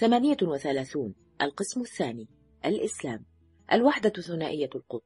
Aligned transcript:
ثمانية 0.00 0.36
وثلاثون 0.42 1.14
القسم 1.42 1.80
الثاني 1.80 2.28
الإسلام 2.64 3.24
الوحدة 3.72 4.10
ثنائية 4.22 4.70
القطب 4.74 5.02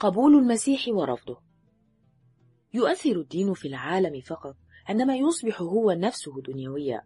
قبول 0.00 0.34
المسيح 0.34 0.84
ورفضه 0.88 1.42
يؤثر 2.74 3.20
الدين 3.20 3.52
في 3.54 3.68
العالم 3.68 4.20
فقط 4.20 4.56
عندما 4.88 5.16
يصبح 5.16 5.60
هو 5.60 5.90
نفسه 5.92 6.42
دنيويا 6.42 7.02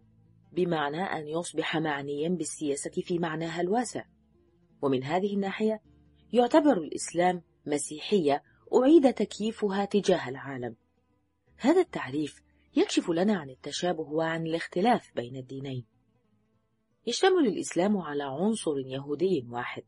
بمعنى 0.51 1.01
أن 1.03 1.27
يصبح 1.27 1.77
معنيا 1.77 2.29
بالسياسة 2.29 2.89
في 2.91 3.19
معناها 3.19 3.61
الواسع 3.61 4.03
ومن 4.81 5.03
هذه 5.03 5.33
الناحية 5.35 5.81
يعتبر 6.33 6.77
الإسلام 6.77 7.41
مسيحية 7.65 8.43
أعيد 8.81 9.13
تكييفها 9.13 9.85
تجاه 9.85 10.29
العالم 10.29 10.75
هذا 11.57 11.81
التعريف 11.81 12.41
يكشف 12.75 13.09
لنا 13.09 13.37
عن 13.37 13.49
التشابه 13.49 14.01
وعن 14.03 14.45
الاختلاف 14.47 15.11
بين 15.15 15.35
الدينين 15.35 15.85
يشتمل 17.09 17.47
الإسلام 17.47 17.97
على 17.97 18.23
عنصر 18.23 18.79
يهودي 18.79 19.47
واحد 19.51 19.83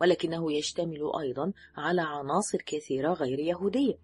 ولكنه 0.00 0.52
يشتمل 0.52 1.10
أيضا 1.20 1.52
على 1.76 2.02
عناصر 2.02 2.58
كثيرة 2.66 3.12
غير 3.12 3.38
يهودية 3.38 3.94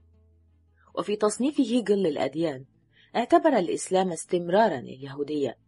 وفي 0.95 1.17
تصنيف 1.17 1.61
هيجل 1.61 2.03
للأديان، 2.03 2.65
اعتبر 3.17 3.49
الإسلام 3.59 4.13
استمرارا 4.13 4.79
اليهودية 4.79 5.59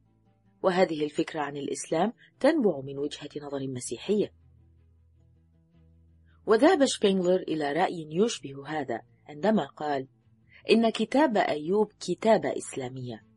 وهذه 0.63 1.05
الفكرة 1.05 1.41
عن 1.41 1.57
الإسلام 1.57 2.13
تنبع 2.41 2.81
من 2.81 2.99
وجهة 2.99 3.29
نظر 3.43 3.69
مسيحية 3.69 4.33
وذهب 6.47 6.85
شبينغلر 6.85 7.41
إلى 7.43 7.73
رأي 7.73 8.07
يشبه 8.13 8.69
هذا 8.69 9.01
عندما 9.29 9.65
قال 9.67 10.07
إن 10.71 10.91
كتاب 10.91 11.37
أيوب 11.37 11.93
كتابة 12.01 12.57
إسلامية 12.57 13.28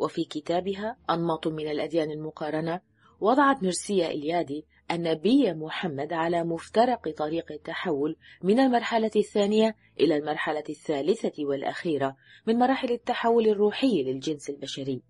وفي 0.00 0.24
كتابها 0.24 0.96
أنماط 1.10 1.46
من 1.46 1.68
الأديان 1.70 2.10
المقارنة 2.10 2.80
وضعت 3.20 3.62
ميرسيا 3.62 4.10
إليادي 4.10 4.66
النبي 4.90 5.52
محمد 5.52 6.12
على 6.12 6.44
مفترق 6.44 7.08
طريق 7.08 7.52
التحول 7.52 8.16
من 8.42 8.60
المرحلة 8.60 9.10
الثانية 9.16 9.76
إلى 10.00 10.16
المرحلة 10.16 10.64
الثالثة 10.68 11.32
والأخيرة 11.38 12.16
من 12.46 12.56
مراحل 12.58 12.90
التحول 12.92 13.46
الروحي 13.48 14.02
للجنس 14.02 14.50
البشري 14.50 15.02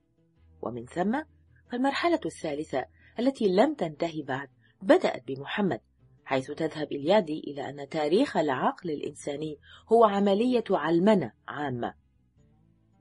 ومن 0.63 0.85
ثم 0.85 1.23
فالمرحلة 1.73 2.21
الثالثة 2.27 2.85
التي 3.19 3.49
لم 3.49 3.75
تنتهي 3.75 4.23
بعد 4.23 4.49
بدأت 4.83 5.23
بمحمد 5.29 5.81
حيث 6.25 6.51
تذهب 6.51 6.93
إليادي 6.93 7.41
إلى 7.47 7.69
أن 7.71 7.89
تاريخ 7.89 8.37
العقل 8.37 8.91
الإنساني 8.91 9.59
هو 9.93 10.05
عملية 10.05 10.65
علمنة 10.71 11.33
عامة 11.49 12.00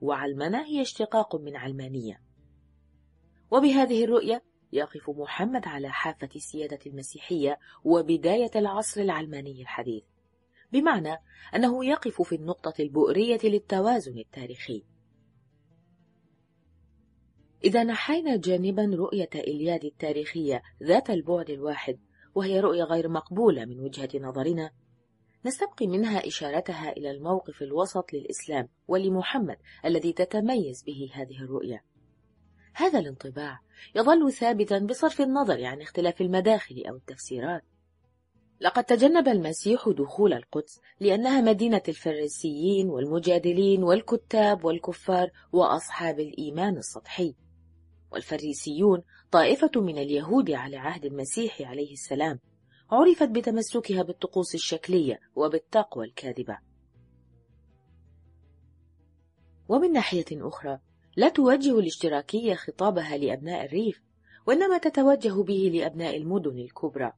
وعلمنة 0.00 0.62
هي 0.64 0.82
اشتقاق 0.82 1.36
من 1.36 1.56
علمانية 1.56 2.22
وبهذه 3.50 4.04
الرؤية 4.04 4.42
يقف 4.72 5.10
محمد 5.10 5.66
على 5.66 5.88
حافة 5.88 6.28
السيادة 6.36 6.78
المسيحية 6.86 7.58
وبداية 7.84 8.50
العصر 8.56 9.00
العلماني 9.00 9.62
الحديث 9.62 10.02
بمعنى 10.72 11.16
أنه 11.54 11.84
يقف 11.84 12.22
في 12.22 12.34
النقطة 12.34 12.72
البؤرية 12.80 13.38
للتوازن 13.44 14.18
التاريخي 14.18 14.82
إذا 17.64 17.84
نحينا 17.84 18.36
جانبا 18.36 18.90
رؤية 18.94 19.30
إلياد 19.34 19.84
التاريخية 19.84 20.62
ذات 20.82 21.10
البعد 21.10 21.50
الواحد 21.50 21.98
وهي 22.34 22.60
رؤية 22.60 22.84
غير 22.84 23.08
مقبولة 23.08 23.64
من 23.64 23.80
وجهة 23.80 24.18
نظرنا 24.18 24.70
نستبقي 25.44 25.86
منها 25.86 26.26
إشارتها 26.26 26.92
إلى 26.92 27.10
الموقف 27.10 27.62
الوسط 27.62 28.12
للإسلام 28.12 28.68
ولمحمد 28.88 29.56
الذي 29.84 30.12
تتميز 30.12 30.82
به 30.82 31.10
هذه 31.14 31.42
الرؤية. 31.44 31.84
هذا 32.74 32.98
الانطباع 32.98 33.60
يظل 33.94 34.32
ثابتا 34.32 34.78
بصرف 34.78 35.20
النظر 35.20 35.64
عن 35.64 35.80
اختلاف 35.80 36.20
المداخل 36.20 36.82
أو 36.90 36.96
التفسيرات. 36.96 37.64
لقد 38.60 38.84
تجنب 38.84 39.28
المسيح 39.28 39.88
دخول 39.88 40.32
القدس 40.34 40.80
لأنها 41.00 41.40
مدينة 41.40 41.82
الفريسيين 41.88 42.88
والمجادلين 42.88 43.82
والكتاب 43.82 44.64
والكفار 44.64 45.30
وأصحاب 45.52 46.20
الإيمان 46.20 46.76
السطحي. 46.76 47.34
والفريسيون 48.12 49.02
طائفة 49.30 49.70
من 49.76 49.98
اليهود 49.98 50.50
على 50.50 50.76
عهد 50.76 51.04
المسيح 51.04 51.60
عليه 51.62 51.92
السلام 51.92 52.38
عرفت 52.92 53.28
بتمسكها 53.30 54.02
بالطقوس 54.02 54.54
الشكلية 54.54 55.20
وبالتقوى 55.36 56.06
الكاذبة. 56.06 56.58
ومن 59.68 59.92
ناحية 59.92 60.24
أخرى، 60.48 60.78
لا 61.16 61.28
توجه 61.28 61.78
الاشتراكية 61.78 62.54
خطابها 62.54 63.16
لأبناء 63.16 63.64
الريف، 63.66 64.02
وإنما 64.46 64.78
تتوجه 64.78 65.42
به 65.42 65.70
لأبناء 65.74 66.16
المدن 66.16 66.58
الكبرى. 66.58 67.12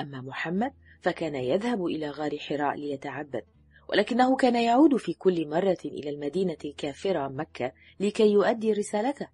أما 0.00 0.20
محمد 0.20 0.72
فكان 1.00 1.34
يذهب 1.34 1.84
إلى 1.86 2.10
غار 2.10 2.38
حراء 2.38 2.74
ليتعبد، 2.76 3.42
ولكنه 3.88 4.36
كان 4.36 4.56
يعود 4.56 4.96
في 4.96 5.12
كل 5.14 5.48
مرة 5.48 5.78
إلى 5.84 6.10
المدينة 6.10 6.56
الكافرة 6.64 7.28
مكة 7.28 7.72
لكي 8.00 8.32
يؤدي 8.32 8.72
رسالته. 8.72 9.28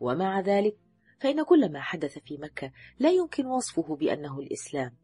ومع 0.00 0.40
ذلك 0.40 0.76
فإن 1.20 1.42
كل 1.42 1.72
ما 1.72 1.80
حدث 1.80 2.18
في 2.18 2.36
مكة 2.38 2.72
لا 2.98 3.10
يمكن 3.10 3.46
وصفه 3.46 3.96
بأنه 3.96 4.38
الإسلام، 4.38 4.96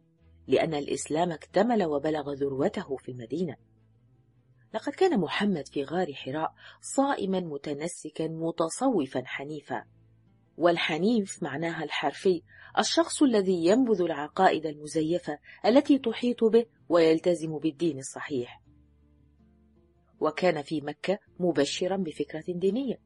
لأن 0.46 0.74
الإسلام 0.74 1.32
اكتمل 1.32 1.84
وبلغ 1.84 2.32
ذروته 2.32 2.96
في 2.96 3.08
المدينة. 3.12 3.56
لقد 4.74 4.92
كان 4.92 5.20
محمد 5.20 5.68
في 5.68 5.82
غار 5.84 6.14
حراء 6.14 6.54
صائما 6.80 7.40
متنسكا 7.40 8.28
متصوفا 8.28 9.22
حنيفا، 9.26 9.84
والحنيف 10.58 11.42
معناها 11.42 11.84
الحرفي 11.84 12.42
الشخص 12.78 13.22
الذي 13.22 13.64
ينبذ 13.64 14.00
العقائد 14.02 14.66
المزيفة 14.66 15.38
التي 15.66 15.98
تحيط 15.98 16.44
به 16.44 16.66
ويلتزم 16.88 17.58
بالدين 17.58 17.98
الصحيح. 17.98 18.62
وكان 20.20 20.62
في 20.62 20.80
مكة 20.80 21.18
مبشرا 21.40 21.96
بفكرة 21.96 22.44
دينية 22.48 23.05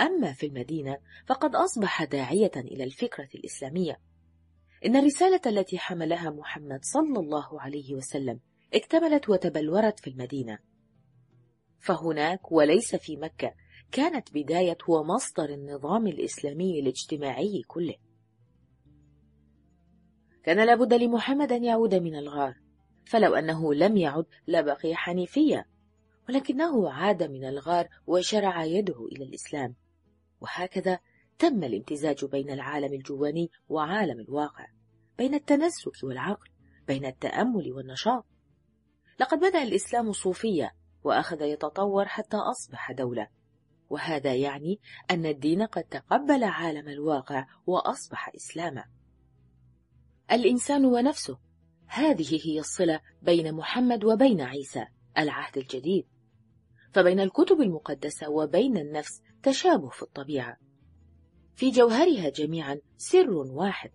أما 0.00 0.32
في 0.32 0.46
المدينة 0.46 0.98
فقد 1.26 1.54
أصبح 1.54 2.04
داعية 2.04 2.50
إلى 2.56 2.84
الفكرة 2.84 3.28
الإسلامية. 3.34 4.00
إن 4.86 4.96
الرسالة 4.96 5.40
التي 5.46 5.78
حملها 5.78 6.30
محمد 6.30 6.84
صلى 6.84 7.18
الله 7.20 7.60
عليه 7.60 7.94
وسلم 7.94 8.40
اكتملت 8.74 9.28
وتبلورت 9.28 10.00
في 10.00 10.10
المدينة. 10.10 10.58
فهناك 11.80 12.52
وليس 12.52 12.96
في 12.96 13.16
مكة 13.16 13.54
كانت 13.92 14.34
بداية 14.34 14.78
ومصدر 14.88 15.48
النظام 15.48 16.06
الإسلامي 16.06 16.80
الاجتماعي 16.80 17.62
كله. 17.66 17.94
كان 20.44 20.64
لابد 20.66 20.94
لمحمد 20.94 21.52
أن 21.52 21.64
يعود 21.64 21.94
من 21.94 22.16
الغار، 22.16 22.54
فلو 23.06 23.34
أنه 23.34 23.74
لم 23.74 23.96
يعد 23.96 24.26
لبقي 24.48 24.94
حنيفيا، 24.96 25.64
ولكنه 26.28 26.90
عاد 26.92 27.22
من 27.22 27.44
الغار 27.44 27.88
وشرع 28.06 28.64
يده 28.64 29.06
إلى 29.06 29.24
الإسلام. 29.24 29.74
وهكذا 30.40 30.98
تم 31.38 31.64
الامتزاج 31.64 32.24
بين 32.24 32.50
العالم 32.50 32.92
الجواني 32.92 33.50
وعالم 33.68 34.20
الواقع 34.20 34.66
بين 35.18 35.34
التنسك 35.34 36.04
والعقل 36.04 36.48
بين 36.86 37.06
التامل 37.06 37.72
والنشاط 37.72 38.24
لقد 39.20 39.38
بدا 39.38 39.62
الاسلام 39.62 40.12
صوفيه 40.12 40.74
واخذ 41.04 41.42
يتطور 41.42 42.04
حتى 42.04 42.36
اصبح 42.36 42.92
دوله 42.92 43.28
وهذا 43.90 44.34
يعني 44.34 44.80
ان 45.10 45.26
الدين 45.26 45.62
قد 45.62 45.84
تقبل 45.84 46.44
عالم 46.44 46.88
الواقع 46.88 47.46
واصبح 47.66 48.30
اسلاما 48.36 48.84
الانسان 50.32 50.84
ونفسه 50.84 51.38
هذه 51.86 52.40
هي 52.46 52.58
الصله 52.58 53.00
بين 53.22 53.54
محمد 53.54 54.04
وبين 54.04 54.40
عيسى 54.40 54.86
العهد 55.18 55.58
الجديد 55.58 56.06
فبين 56.92 57.20
الكتب 57.20 57.60
المقدسه 57.60 58.30
وبين 58.30 58.76
النفس 58.76 59.22
تشابه 59.46 59.88
في 59.88 60.02
الطبيعه 60.02 60.56
في 61.54 61.70
جوهرها 61.70 62.28
جميعا 62.28 62.80
سر 62.96 63.30
واحد 63.30 63.90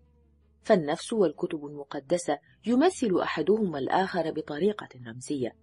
فالنفس 0.64 1.14
والكتب 1.14 1.66
المقدسه 1.66 2.40
يمثل 2.66 3.20
احدهما 3.24 3.80
الاخر 3.80 4.32
بطريقه 4.32 4.90
رمزيه 5.08 5.56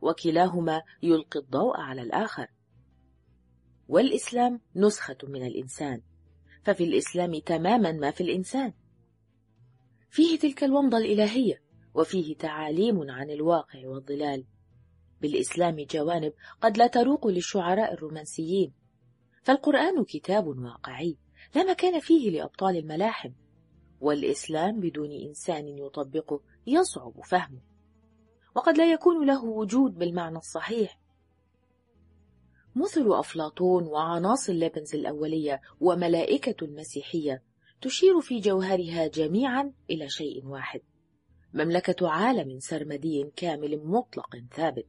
وكلاهما 0.00 0.82
يلقي 1.02 1.40
الضوء 1.40 1.80
على 1.80 2.02
الاخر 2.02 2.46
والاسلام 3.88 4.60
نسخه 4.76 5.18
من 5.22 5.46
الانسان 5.46 6.02
ففي 6.64 6.84
الاسلام 6.84 7.38
تماما 7.38 7.92
ما 7.92 8.10
في 8.10 8.20
الانسان 8.20 8.72
فيه 10.10 10.38
تلك 10.38 10.64
الومضه 10.64 10.98
الالهيه 10.98 11.62
وفيه 11.94 12.36
تعاليم 12.36 13.10
عن 13.10 13.30
الواقع 13.30 13.86
والضلال 13.88 14.44
بالاسلام 15.22 15.86
جوانب 15.90 16.32
قد 16.60 16.76
لا 16.78 16.86
تروق 16.86 17.26
للشعراء 17.26 17.92
الرومانسيين 17.94 18.83
فالقرآن 19.44 20.04
كتاب 20.04 20.46
واقعي 20.46 21.16
لا 21.54 21.64
مكان 21.64 22.00
فيه 22.00 22.30
لأبطال 22.30 22.76
الملاحم 22.76 23.30
والإسلام 24.00 24.80
بدون 24.80 25.10
إنسان 25.28 25.68
يطبقه 25.68 26.40
يصعب 26.66 27.20
فهمه 27.20 27.60
وقد 28.56 28.76
لا 28.78 28.92
يكون 28.92 29.26
له 29.26 29.44
وجود 29.44 29.98
بالمعنى 29.98 30.38
الصحيح 30.38 30.98
مثل 32.76 33.04
أفلاطون 33.06 33.84
وعناصر 33.86 34.52
ليبنز 34.52 34.94
الأولية 34.94 35.60
وملائكة 35.80 36.64
المسيحية 36.64 37.42
تشير 37.80 38.20
في 38.20 38.40
جوهرها 38.40 39.06
جميعا 39.06 39.72
إلى 39.90 40.08
شيء 40.08 40.46
واحد 40.46 40.80
مملكة 41.54 42.08
عالم 42.08 42.58
سرمدي 42.58 43.30
كامل 43.36 43.84
مطلق 43.86 44.36
ثابت 44.56 44.86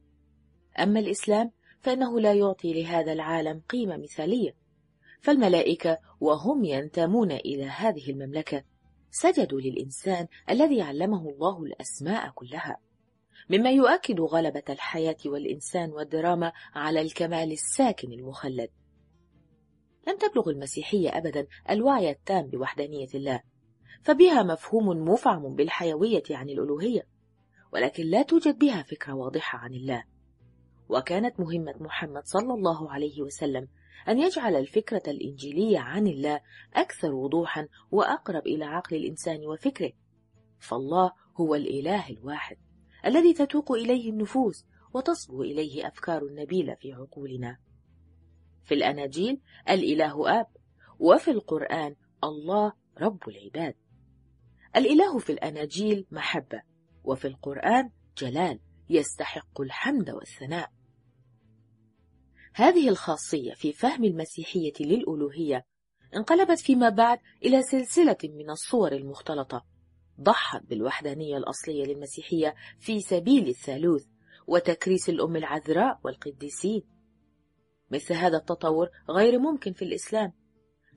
أما 0.78 1.00
الإسلام 1.00 1.50
فإنه 1.80 2.20
لا 2.20 2.32
يعطي 2.34 2.82
لهذا 2.82 3.12
العالم 3.12 3.62
قيمة 3.70 3.96
مثالية 3.96 4.54
فالملائكة 5.20 5.98
وهم 6.20 6.64
ينتمون 6.64 7.32
إلى 7.32 7.64
هذه 7.64 8.10
المملكة 8.10 8.64
سجدوا 9.10 9.60
للإنسان 9.60 10.26
الذي 10.50 10.82
علمه 10.82 11.28
الله 11.30 11.62
الأسماء 11.62 12.30
كلها 12.30 12.76
مما 13.50 13.70
يؤكد 13.70 14.20
غلبة 14.20 14.62
الحياة 14.68 15.16
والإنسان 15.26 15.90
والدراما 15.90 16.52
على 16.74 17.00
الكمال 17.00 17.52
الساكن 17.52 18.12
المخلد 18.12 18.68
لم 20.08 20.16
تبلغ 20.18 20.48
المسيحية 20.48 21.18
أبدا 21.18 21.46
الوعي 21.70 22.10
التام 22.10 22.46
بوحدانية 22.46 23.08
الله 23.14 23.40
فبها 24.02 24.42
مفهوم 24.42 24.86
مفعم 24.88 25.54
بالحيوية 25.54 26.22
عن 26.30 26.48
الألوهية 26.50 27.06
ولكن 27.72 28.02
لا 28.06 28.22
توجد 28.22 28.58
بها 28.58 28.82
فكرة 28.82 29.12
واضحة 29.14 29.58
عن 29.58 29.72
الله 29.74 30.04
وكانت 30.88 31.40
مهمة 31.40 31.74
محمد 31.80 32.26
صلى 32.26 32.54
الله 32.54 32.90
عليه 32.90 33.22
وسلم 33.22 33.68
أن 34.08 34.18
يجعل 34.18 34.56
الفكرة 34.56 35.02
الإنجيلية 35.08 35.78
عن 35.78 36.06
الله 36.06 36.40
أكثر 36.74 37.14
وضوحا 37.14 37.68
وأقرب 37.90 38.46
إلى 38.46 38.64
عقل 38.64 38.96
الإنسان 38.96 39.46
وفكره 39.46 39.92
فالله 40.58 41.12
هو 41.40 41.54
الإله 41.54 42.08
الواحد 42.10 42.56
الذي 43.06 43.32
تتوق 43.32 43.72
إليه 43.72 44.10
النفوس 44.10 44.66
وتصبو 44.94 45.42
إليه 45.42 45.86
أفكار 45.86 46.22
النبيلة 46.22 46.74
في 46.74 46.92
عقولنا 46.92 47.58
في 48.64 48.74
الأناجيل 48.74 49.40
الإله 49.70 50.40
آب 50.40 50.46
وفي 50.98 51.30
القرآن 51.30 51.96
الله 52.24 52.72
رب 53.00 53.28
العباد 53.28 53.74
الإله 54.76 55.18
في 55.18 55.32
الأناجيل 55.32 56.06
محبة 56.10 56.62
وفي 57.04 57.28
القرآن 57.28 57.90
جلال 58.16 58.60
يستحق 58.88 59.60
الحمد 59.60 60.10
والثناء 60.10 60.70
هذه 62.58 62.88
الخاصية 62.88 63.54
في 63.54 63.72
فهم 63.72 64.04
المسيحية 64.04 64.72
للألوهية 64.80 65.66
انقلبت 66.16 66.58
فيما 66.58 66.88
بعد 66.88 67.18
إلى 67.44 67.62
سلسلة 67.62 68.16
من 68.24 68.50
الصور 68.50 68.92
المختلطة 68.92 69.64
ضحت 70.20 70.62
بالوحدانية 70.66 71.36
الأصلية 71.36 71.84
للمسيحية 71.84 72.54
في 72.78 73.00
سبيل 73.00 73.48
الثالوث 73.48 74.04
وتكريس 74.46 75.08
الأم 75.08 75.36
العذراء 75.36 76.00
والقديسين 76.04 76.82
مثل 77.90 78.14
هذا 78.14 78.36
التطور 78.36 78.88
غير 79.10 79.38
ممكن 79.38 79.72
في 79.72 79.82
الإسلام 79.84 80.32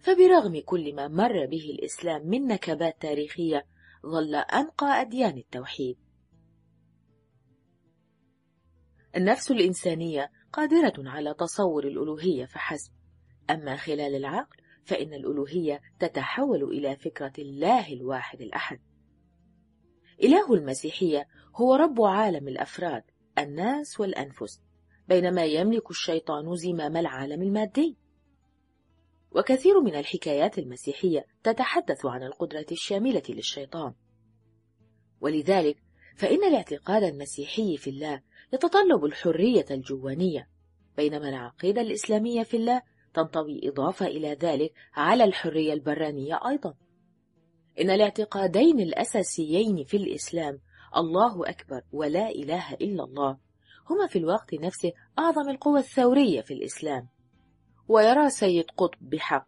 فبرغم 0.02 0.62
كل 0.66 0.96
ما 0.96 1.08
مر 1.08 1.46
به 1.46 1.70
الإسلام 1.80 2.28
من 2.28 2.48
نكبات 2.48 3.02
تاريخية 3.02 3.66
ظل 4.06 4.36
أنقى 4.36 5.02
أديان 5.02 5.38
التوحيد 5.38 5.98
النفس 9.16 9.52
الإنسانية 9.52 10.32
قادرة 10.54 10.94
على 10.98 11.34
تصور 11.34 11.88
الألوهية 11.88 12.46
فحسب، 12.46 12.92
أما 13.50 13.76
خلال 13.76 14.16
العقل 14.16 14.58
فإن 14.84 15.14
الألوهية 15.14 15.82
تتحول 16.00 16.64
إلى 16.64 16.96
فكرة 16.96 17.34
الله 17.40 17.94
الواحد 17.94 18.42
الأحد. 18.42 18.80
إله 20.24 20.54
المسيحية 20.54 21.28
هو 21.56 21.76
رب 21.76 22.02
عالم 22.02 22.48
الأفراد، 22.48 23.04
الناس 23.38 24.00
والأنفس، 24.00 24.62
بينما 25.08 25.44
يملك 25.46 25.90
الشيطان 25.90 26.56
زمام 26.56 26.98
العالم 26.98 27.42
المادي. 27.42 27.98
وكثير 29.32 29.82
من 29.82 29.96
الحكايات 29.96 30.60
المسيحية 30.60 31.26
تتحدث 31.44 32.06
عن 32.06 32.24
القدرة 32.24 32.66
الشاملة 32.72 33.24
للشيطان. 33.30 33.94
ولذلك 35.22 35.84
فإن 36.16 36.44
الاعتقاد 36.44 37.04
المسيحي 37.04 37.78
في 37.78 37.90
الله 37.90 38.22
يتطلب 38.54 39.06
الحرية 39.06 39.66
الجوانية 39.72 40.50
بينما 40.98 41.30
العقيدة 41.30 41.82
الإسلامية 41.82 42.44
في 42.44 42.58
الله 42.58 42.82
تنطوي 43.14 43.70
إضافة 43.70 44.06
إلى 44.08 44.34
ذلك 44.34 44.74
على 44.94 45.24
الحرية 45.24 45.74
البرانية 45.74 46.40
أيضا 46.48 46.74
إن 47.82 47.90
الاعتقادين 47.90 48.80
الأساسيين 48.80 49.84
في 49.84 49.98
الإسلام 49.98 50.60
الله 50.98 51.50
أكبر 51.50 51.82
ولا 51.92 52.30
إله 52.30 52.74
إلا 52.74 53.04
الله 53.04 53.38
هما 53.90 54.08
في 54.10 54.20
الوقت 54.20 54.54
نفسه 54.54 54.92
أعظم 55.20 55.50
القوى 55.50 55.80
الثورية 55.80 56.42
في 56.42 56.54
الإسلام 56.54 57.08
ويرى 57.88 58.30
سيد 58.30 58.66
قطب 58.78 59.10
بحق 59.10 59.48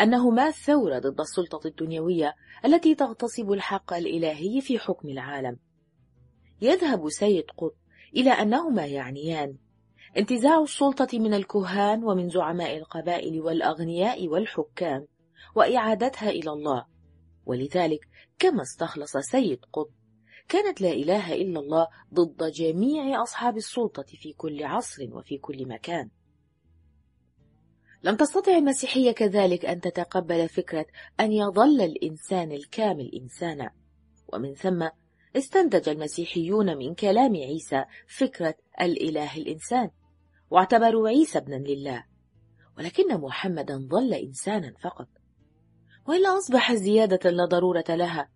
أنهما 0.00 0.50
ثورة 0.50 0.98
ضد 0.98 1.20
السلطة 1.20 1.66
الدنيوية 1.66 2.34
التي 2.64 2.94
تغتصب 2.94 3.52
الحق 3.52 3.92
الإلهي 3.94 4.60
في 4.60 4.78
حكم 4.78 5.08
العالم 5.08 5.56
يذهب 6.60 7.08
سيد 7.08 7.44
قطب 7.56 7.81
إلى 8.16 8.30
أنهما 8.30 8.86
يعنيان 8.86 9.56
انتزاع 10.16 10.62
السلطة 10.62 11.18
من 11.18 11.34
الكهان 11.34 12.04
ومن 12.04 12.28
زعماء 12.28 12.76
القبائل 12.76 13.40
والأغنياء 13.40 14.28
والحكام 14.28 15.06
وإعادتها 15.54 16.30
إلى 16.30 16.50
الله 16.50 16.86
ولذلك 17.46 18.00
كما 18.38 18.62
استخلص 18.62 19.16
سيد 19.16 19.64
قطب 19.72 19.92
كانت 20.48 20.80
لا 20.80 20.90
إله 20.92 21.32
إلا 21.34 21.60
الله 21.60 21.88
ضد 22.14 22.50
جميع 22.52 23.22
أصحاب 23.22 23.56
السلطة 23.56 24.02
في 24.02 24.32
كل 24.32 24.64
عصر 24.64 25.16
وفي 25.16 25.38
كل 25.38 25.68
مكان 25.68 26.10
لم 28.02 28.16
تستطع 28.16 28.52
المسيحية 28.52 29.12
كذلك 29.12 29.64
أن 29.66 29.80
تتقبل 29.80 30.48
فكرة 30.48 30.86
أن 31.20 31.32
يظل 31.32 31.80
الإنسان 31.80 32.52
الكامل 32.52 33.10
إنسانا 33.20 33.70
ومن 34.28 34.54
ثم 34.54 34.88
استنتج 35.36 35.88
المسيحيون 35.88 36.76
من 36.76 36.94
كلام 36.94 37.36
عيسى 37.36 37.84
فكرة 38.06 38.54
الإله 38.80 39.36
الإنسان، 39.36 39.90
واعتبروا 40.50 41.08
عيسى 41.08 41.38
ابنا 41.38 41.56
لله، 41.56 42.04
ولكن 42.78 43.18
محمدا 43.20 43.78
ظل 43.90 44.14
إنسانا 44.14 44.72
فقط، 44.82 45.08
وإلا 46.08 46.38
أصبح 46.38 46.72
زيادة 46.72 47.30
لا 47.30 47.44
ضرورة 47.44 47.84
لها. 47.88 48.30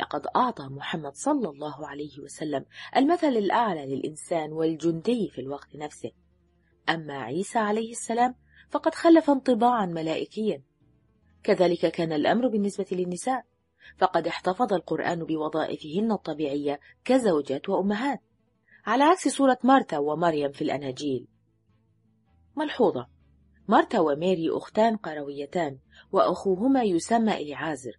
لقد 0.00 0.26
أعطى 0.36 0.64
محمد 0.64 1.14
صلى 1.14 1.48
الله 1.48 1.86
عليه 1.86 2.18
وسلم 2.20 2.64
المثل 2.96 3.26
الأعلى 3.28 3.86
للإنسان 3.96 4.52
والجندي 4.52 5.28
في 5.28 5.40
الوقت 5.40 5.76
نفسه، 5.76 6.10
أما 6.88 7.14
عيسى 7.18 7.58
عليه 7.58 7.90
السلام 7.90 8.34
فقد 8.70 8.94
خلف 8.94 9.30
انطباعا 9.30 9.86
ملائكيا، 9.86 10.62
كذلك 11.42 11.86
كان 11.86 12.12
الأمر 12.12 12.48
بالنسبة 12.48 12.86
للنساء، 12.92 13.44
فقد 13.96 14.26
احتفظ 14.28 14.72
القرآن 14.72 15.24
بوظائفهن 15.24 16.12
الطبيعية 16.12 16.80
كزوجات 17.04 17.68
وأمهات 17.68 18.20
على 18.86 19.04
عكس 19.04 19.28
صورة 19.28 19.58
مارتا 19.64 19.98
ومريم 19.98 20.52
في 20.52 20.62
الأناجيل 20.62 21.26
ملحوظة 22.56 23.06
مارتا 23.68 24.00
وماري 24.00 24.50
أختان 24.50 24.96
قرويتان 24.96 25.78
وأخوهما 26.12 26.82
يسمى 26.82 27.32
إليعازر 27.34 27.98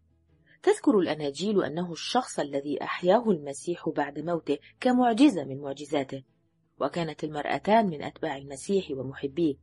تذكر 0.63 0.99
الأناجيل 0.99 1.63
أنه 1.63 1.91
الشخص 1.91 2.39
الذي 2.39 2.83
أحياه 2.83 3.29
المسيح 3.29 3.89
بعد 3.89 4.19
موته 4.19 4.57
كمعجزة 4.79 5.43
من 5.43 5.61
معجزاته 5.61 6.23
وكانت 6.81 7.23
المرأتان 7.23 7.87
من 7.89 8.03
أتباع 8.03 8.37
المسيح 8.37 8.91
ومحبيه 8.91 9.55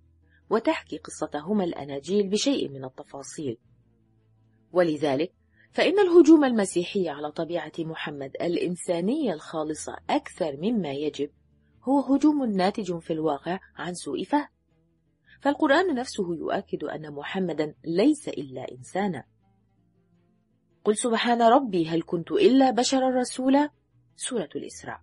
وتحكي 0.51 0.99
قصتهما 0.99 1.65
الأناجيل 1.65 2.29
بشيء 2.29 2.69
من 2.69 2.85
التفاصيل 2.85 3.59
ولذلك 4.73 5.33
فإن 5.75 5.99
الهجوم 5.99 6.45
المسيحي 6.45 7.09
على 7.09 7.33
طبيعة 7.33 7.73
محمد 7.79 8.37
الإنسانية 8.41 9.33
الخالصة 9.33 9.97
أكثر 10.11 10.57
مما 10.57 10.93
يجب 10.93 11.31
هو 11.83 12.01
هجوم 12.01 12.45
ناتج 12.45 12.99
في 12.99 13.13
الواقع 13.13 13.59
عن 13.77 13.95
سوء 13.95 14.25
فهم 14.25 14.49
فالقرآن 15.41 15.95
نفسه 15.95 16.35
يؤكد 16.35 16.85
أن 16.85 17.13
محمدا 17.13 17.75
ليس 17.85 18.29
إلا 18.29 18.67
إنسانا 18.73 19.25
قل 20.85 20.97
سبحان 20.97 21.43
ربي 21.43 21.87
هل 21.87 22.03
كنت 22.03 22.33
إلا 22.33 22.71
بشرا 22.71 23.09
رسولا 23.11 23.71
سورة 24.17 24.49
الإسراء 24.57 25.01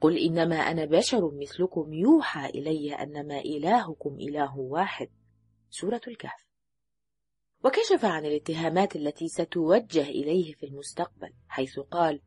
قل 0.00 0.18
إنما 0.18 0.56
أنا 0.56 0.84
بشر 0.84 1.30
مثلكم 1.34 1.92
يوحى 1.94 2.46
إلي 2.48 2.94
أنما 2.94 3.38
إلهكم 3.38 4.14
إله 4.14 4.58
واحد 4.58 5.08
سورة 5.70 6.00
الكهف 6.08 6.47
وكشف 7.64 8.04
عن 8.04 8.26
الاتهامات 8.26 8.96
التي 8.96 9.28
ستوجه 9.28 10.02
إليه 10.02 10.52
في 10.54 10.66
المستقبل 10.66 11.30
حيث 11.48 11.78
قال 11.78 12.20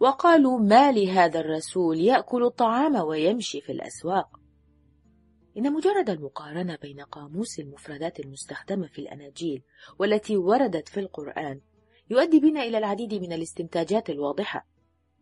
وقالوا 0.00 0.58
ما 0.60 0.92
لهذا 0.92 1.40
الرسول 1.40 2.00
يأكل 2.00 2.44
الطعام 2.44 2.94
ويمشي 2.96 3.60
في 3.60 3.72
الأسواق 3.72 4.38
إن 5.56 5.72
مجرد 5.72 6.10
المقارنة 6.10 6.76
بين 6.82 7.00
قاموس 7.00 7.58
المفردات 7.58 8.20
المستخدمة 8.20 8.86
في 8.86 8.98
الأناجيل 8.98 9.62
والتي 9.98 10.36
وردت 10.36 10.88
في 10.88 11.00
القرآن 11.00 11.60
يؤدي 12.10 12.40
بنا 12.40 12.62
إلى 12.62 12.78
العديد 12.78 13.14
من 13.14 13.32
الاستنتاجات 13.32 14.10
الواضحة 14.10 14.66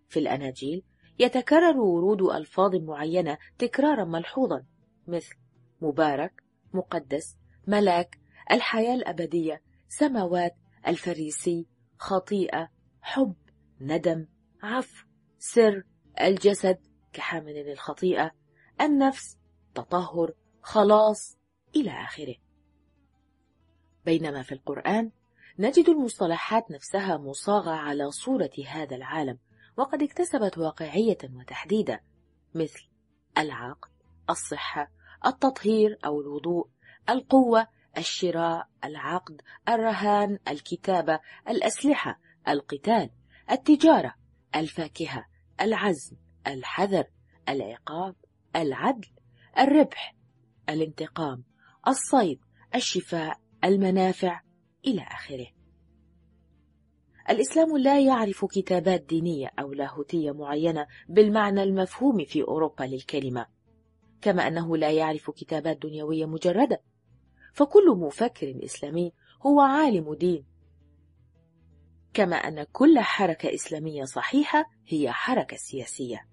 في 0.08 0.18
الأناجيل 0.18 0.82
يتكرر 1.18 1.76
ورود 1.80 2.22
ألفاظ 2.22 2.76
معينة 2.76 3.38
تكرارا 3.58 4.04
ملحوظا 4.04 4.64
مثل 5.08 5.34
مبارك 5.80 6.42
مقدس 6.74 7.36
ملاك 7.66 8.19
الحياة 8.50 8.94
الأبدية 8.94 9.62
سماوات 9.88 10.54
الفريسي 10.88 11.66
خطيئة 11.98 12.68
حب 13.02 13.34
ندم 13.80 14.26
عفو 14.62 15.06
سر 15.38 15.82
الجسد 16.20 16.78
كحامل 17.12 17.52
للخطيئة 17.54 18.30
النفس 18.80 19.38
تطهر 19.74 20.32
خلاص 20.62 21.38
إلى 21.76 21.90
آخره 21.90 22.34
بينما 24.04 24.42
في 24.42 24.52
القرآن 24.52 25.10
نجد 25.58 25.88
المصطلحات 25.88 26.70
نفسها 26.70 27.16
مصاغة 27.16 27.70
على 27.70 28.10
صورة 28.10 28.50
هذا 28.68 28.96
العالم 28.96 29.38
وقد 29.76 30.02
اكتسبت 30.02 30.58
واقعية 30.58 31.18
وتحديدا 31.32 32.00
مثل 32.54 32.88
العقل 33.38 33.88
الصحة 34.30 34.90
التطهير 35.26 35.98
أو 36.04 36.20
الوضوء 36.20 36.68
القوة 37.10 37.66
الشراء 37.98 38.68
العقد 38.84 39.40
الرهان 39.68 40.38
الكتابه 40.48 41.20
الاسلحه 41.48 42.20
القتال 42.48 43.10
التجاره 43.52 44.14
الفاكهه 44.56 45.24
العزم 45.60 46.16
الحذر 46.46 47.04
العقاب 47.48 48.14
العدل 48.56 49.08
الربح 49.58 50.16
الانتقام 50.68 51.44
الصيد 51.88 52.40
الشفاء 52.74 53.36
المنافع 53.64 54.40
الى 54.86 55.02
اخره 55.02 55.46
الاسلام 57.30 57.76
لا 57.76 58.00
يعرف 58.00 58.44
كتابات 58.44 59.00
دينيه 59.00 59.50
او 59.60 59.72
لاهوتيه 59.72 60.30
معينه 60.30 60.86
بالمعنى 61.08 61.62
المفهوم 61.62 62.24
في 62.24 62.42
اوروبا 62.42 62.84
للكلمه 62.84 63.46
كما 64.22 64.48
انه 64.48 64.76
لا 64.76 64.90
يعرف 64.90 65.30
كتابات 65.30 65.76
دنيويه 65.78 66.26
مجرده 66.26 66.80
فكل 67.52 67.94
مفكر 67.96 68.60
إسلامي 68.64 69.12
هو 69.46 69.60
عالم 69.60 70.14
دين 70.14 70.44
كما 72.14 72.36
أن 72.36 72.62
كل 72.72 72.98
حركة 72.98 73.54
إسلامية 73.54 74.04
صحيحة 74.04 74.64
هي 74.86 75.10
حركة 75.12 75.56
سياسية 75.56 76.26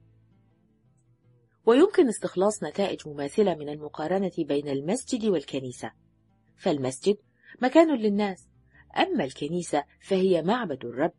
ويمكن 1.65 2.07
استخلاص 2.07 2.63
نتائج 2.63 3.07
مماثلة 3.07 3.55
من 3.55 3.69
المقارنة 3.69 4.31
بين 4.37 4.69
المسجد 4.69 5.25
والكنيسة 5.25 5.91
فالمسجد 6.57 7.17
مكان 7.61 7.95
للناس 7.97 8.47
أما 8.97 9.23
الكنيسة 9.23 9.83
فهي 10.01 10.41
معبد 10.41 10.85
الرب 10.85 11.11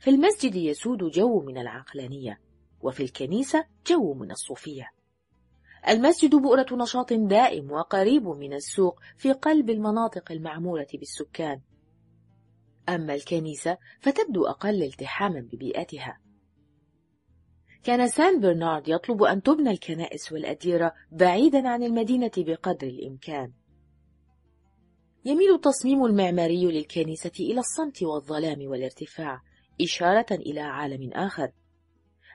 في 0.00 0.10
المسجد 0.10 0.54
يسود 0.54 0.98
جو 1.04 1.40
من 1.40 1.58
العقلانية 1.58 2.40
وفي 2.80 3.02
الكنيسة 3.02 3.64
جو 3.86 4.14
من 4.14 4.30
الصوفية 4.30 4.90
المسجد 5.88 6.34
بؤرة 6.34 6.66
نشاط 6.72 7.12
دائم 7.12 7.72
وقريب 7.72 8.26
من 8.28 8.52
السوق 8.52 9.00
في 9.16 9.32
قلب 9.32 9.70
المناطق 9.70 10.32
المعمورة 10.32 10.86
بالسكان 10.94 11.60
أما 12.88 13.14
الكنيسة 13.14 13.76
فتبدو 14.00 14.46
أقل 14.46 14.82
التحاما 14.82 15.40
ببيئتها 15.52 16.20
كان 17.82 18.08
سان 18.08 18.40
برنارد 18.40 18.88
يطلب 18.88 19.22
أن 19.22 19.42
تبنى 19.42 19.70
الكنائس 19.70 20.32
والأديرة 20.32 20.92
بعيدا 21.12 21.68
عن 21.68 21.82
المدينة 21.82 22.30
بقدر 22.36 22.86
الإمكان 22.86 23.52
يميل 25.24 25.54
التصميم 25.54 26.04
المعماري 26.04 26.66
للكنيسة 26.66 27.32
إلى 27.40 27.60
الصمت 27.60 28.02
والظلام 28.02 28.66
والارتفاع 28.68 29.40
إشارة 29.80 30.26
إلى 30.30 30.60
عالم 30.60 31.12
آخر 31.12 31.52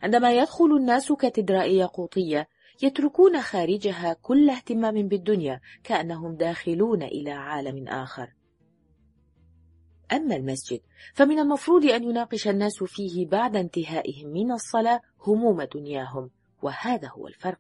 عندما 0.02 0.34
يدخل 0.34 0.66
الناس 0.66 1.12
كاتدرائية 1.12 1.86
قوطية 1.94 2.48
يتركون 2.82 3.42
خارجها 3.42 4.14
كل 4.14 4.50
اهتمام 4.50 5.08
بالدنيا 5.08 5.62
كأنهم 5.84 6.36
داخلون 6.36 7.04
إلى 7.04 7.32
عالم 7.32 7.88
آخر 7.88 8.34
أما 10.12 10.36
المسجد 10.36 10.80
فمن 11.14 11.40
المفروض 11.40 11.86
أن 11.86 12.04
يناقش 12.04 12.48
الناس 12.48 12.84
فيه 12.84 13.28
بعد 13.28 13.56
انتهائهم 13.56 14.30
من 14.30 14.52
الصلاة 14.52 15.02
هموم 15.22 15.62
دنياهم 15.64 16.32
وهذا 16.62 17.08
هو 17.08 17.28
الفرق 17.28 17.60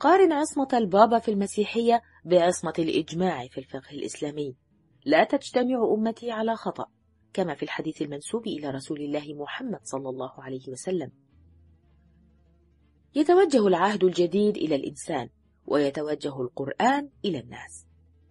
قارن 0.00 0.32
عصمة 0.32 0.68
البابا 0.72 1.18
في 1.18 1.30
المسيحية 1.30 2.02
بعصمة 2.24 2.72
الإجماع 2.78 3.46
في 3.46 3.58
الفقه 3.58 3.90
الإسلامي 3.92 4.56
لا 5.04 5.24
تجتمع 5.24 5.94
أمتي 5.98 6.30
على 6.30 6.56
خطأ 6.56 6.86
كما 7.32 7.54
في 7.54 7.62
الحديث 7.62 8.02
المنسوب 8.02 8.46
إلى 8.46 8.70
رسول 8.70 9.00
الله 9.00 9.34
محمد 9.34 9.80
صلى 9.84 10.08
الله 10.08 10.32
عليه 10.42 10.68
وسلم 10.70 11.10
يتوجه 13.14 13.66
العهد 13.66 14.04
الجديد 14.04 14.56
إلى 14.56 14.74
الإنسان 14.74 15.28
ويتوجه 15.66 16.42
القرآن 16.42 17.08
إلى 17.24 17.38
الناس 17.40 17.86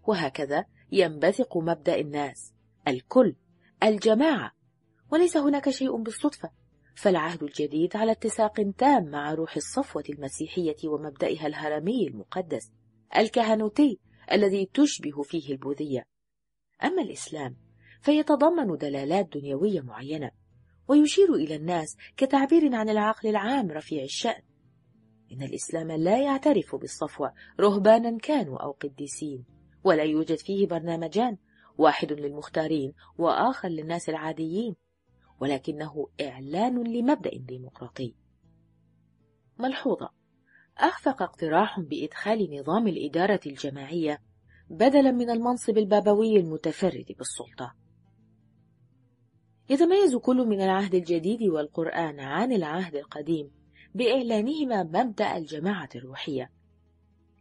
وهكذا 0.07 0.65
ينبثق 0.91 1.57
مبدأ 1.57 1.97
الناس 1.99 2.53
الكل 2.87 3.35
الجماعة 3.83 4.51
وليس 5.11 5.37
هناك 5.37 5.69
شيء 5.69 5.95
بالصدفة 5.95 6.49
فالعهد 6.95 7.43
الجديد 7.43 7.95
على 7.97 8.11
اتساق 8.11 8.71
تام 8.77 9.03
مع 9.05 9.33
روح 9.33 9.55
الصفوة 9.55 10.03
المسيحية 10.09 10.75
ومبدأها 10.89 11.47
الهرمي 11.47 12.07
المقدس 12.07 12.71
الكهنوتي 13.17 13.99
الذي 14.31 14.69
تشبه 14.73 15.21
فيه 15.21 15.51
البوذية 15.51 16.03
أما 16.83 17.01
الإسلام 17.01 17.55
فيتضمن 18.01 18.77
دلالات 18.77 19.29
دنيوية 19.37 19.81
معينة 19.81 20.31
ويشير 20.87 21.33
إلى 21.33 21.55
الناس 21.55 21.97
كتعبير 22.17 22.75
عن 22.75 22.89
العقل 22.89 23.29
العام 23.29 23.71
رفيع 23.71 24.03
الشأن 24.03 24.41
إن 25.31 25.43
الإسلام 25.43 25.91
لا 25.91 26.23
يعترف 26.23 26.75
بالصفوة 26.75 27.33
رهبانا 27.59 28.17
كانوا 28.17 28.57
أو 28.57 28.71
قديسين 28.71 29.45
ولا 29.83 30.03
يوجد 30.03 30.37
فيه 30.37 30.67
برنامجان 30.67 31.37
واحد 31.77 32.11
للمختارين 32.13 32.93
وآخر 33.17 33.67
للناس 33.67 34.09
العاديين 34.09 34.75
ولكنه 35.39 36.07
إعلان 36.21 36.83
لمبدأ 36.87 37.29
ديمقراطي 37.37 38.15
ملحوظة 39.59 40.09
أخفق 40.77 41.21
اقتراح 41.21 41.79
بإدخال 41.79 42.57
نظام 42.59 42.87
الإدارة 42.87 43.39
الجماعية 43.45 44.19
بدلا 44.69 45.11
من 45.11 45.29
المنصب 45.29 45.77
البابوي 45.77 46.37
المتفرد 46.37 47.05
بالسلطة 47.17 47.75
يتميز 49.69 50.15
كل 50.15 50.37
من 50.37 50.61
العهد 50.61 50.95
الجديد 50.95 51.43
والقرآن 51.43 52.19
عن 52.19 52.51
العهد 52.51 52.95
القديم 52.95 53.60
بإعلانهما 53.95 54.83
مبدأ 55.03 55.37
الجماعة 55.37 55.89
الروحية 55.95 56.51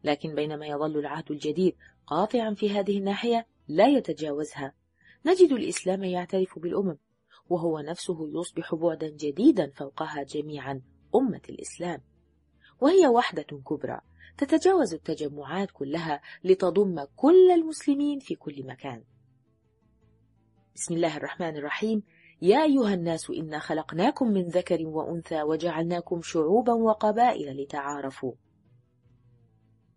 لكن 0.05 0.35
بينما 0.35 0.67
يظل 0.67 0.99
العهد 0.99 1.31
الجديد 1.31 1.77
قاطعا 2.07 2.55
في 2.55 2.71
هذه 2.71 2.99
الناحية 2.99 3.47
لا 3.69 3.87
يتجاوزها 3.87 4.73
نجد 5.27 5.53
الإسلام 5.53 6.05
يعترف 6.05 6.59
بالأمم 6.59 6.97
وهو 7.51 7.79
نفسه 7.81 8.29
يصبح 8.41 8.75
بعدا 8.75 9.09
جديدا 9.09 9.71
فوقها 9.71 10.23
جميعا 10.23 10.83
أمة 11.15 11.41
الإسلام 11.49 12.03
وهي 12.81 13.09
وحدة 13.09 13.43
كبرى 13.43 14.01
تتجاوز 14.39 14.95
التجمعات 14.95 15.71
كلها 15.71 16.21
لتضم 16.45 17.05
كل 17.17 17.51
المسلمين 17.51 18.19
في 18.19 18.35
كل 18.35 18.67
مكان 18.67 19.05
بسم 20.77 20.95
الله 20.95 21.17
الرحمن 21.17 21.57
الرحيم 21.57 22.03
يا 22.43 22.65
أيها 22.65 22.95
الناس 22.95 23.31
إنا 23.31 23.59
خلقناكم 23.59 24.29
من 24.29 24.43
ذكر 24.49 24.87
وأنثى 24.87 25.43
وجعلناكم 25.43 26.21
شعوبا 26.23 26.73
وقبائل 26.73 27.63
لتعارفوا 27.63 28.33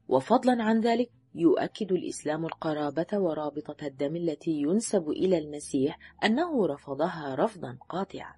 وفضلا 0.07 0.63
عن 0.63 0.79
ذلك 0.79 1.09
يؤكد 1.35 1.91
الإسلام 1.91 2.45
القرابة 2.45 3.05
ورابطة 3.13 3.85
الدم 3.87 4.15
التي 4.15 4.51
ينسب 4.51 5.09
إلى 5.09 5.37
المسيح 5.37 5.99
أنه 6.23 6.67
رفضها 6.67 7.35
رفضا 7.39 7.77
قاطعا 7.89 8.33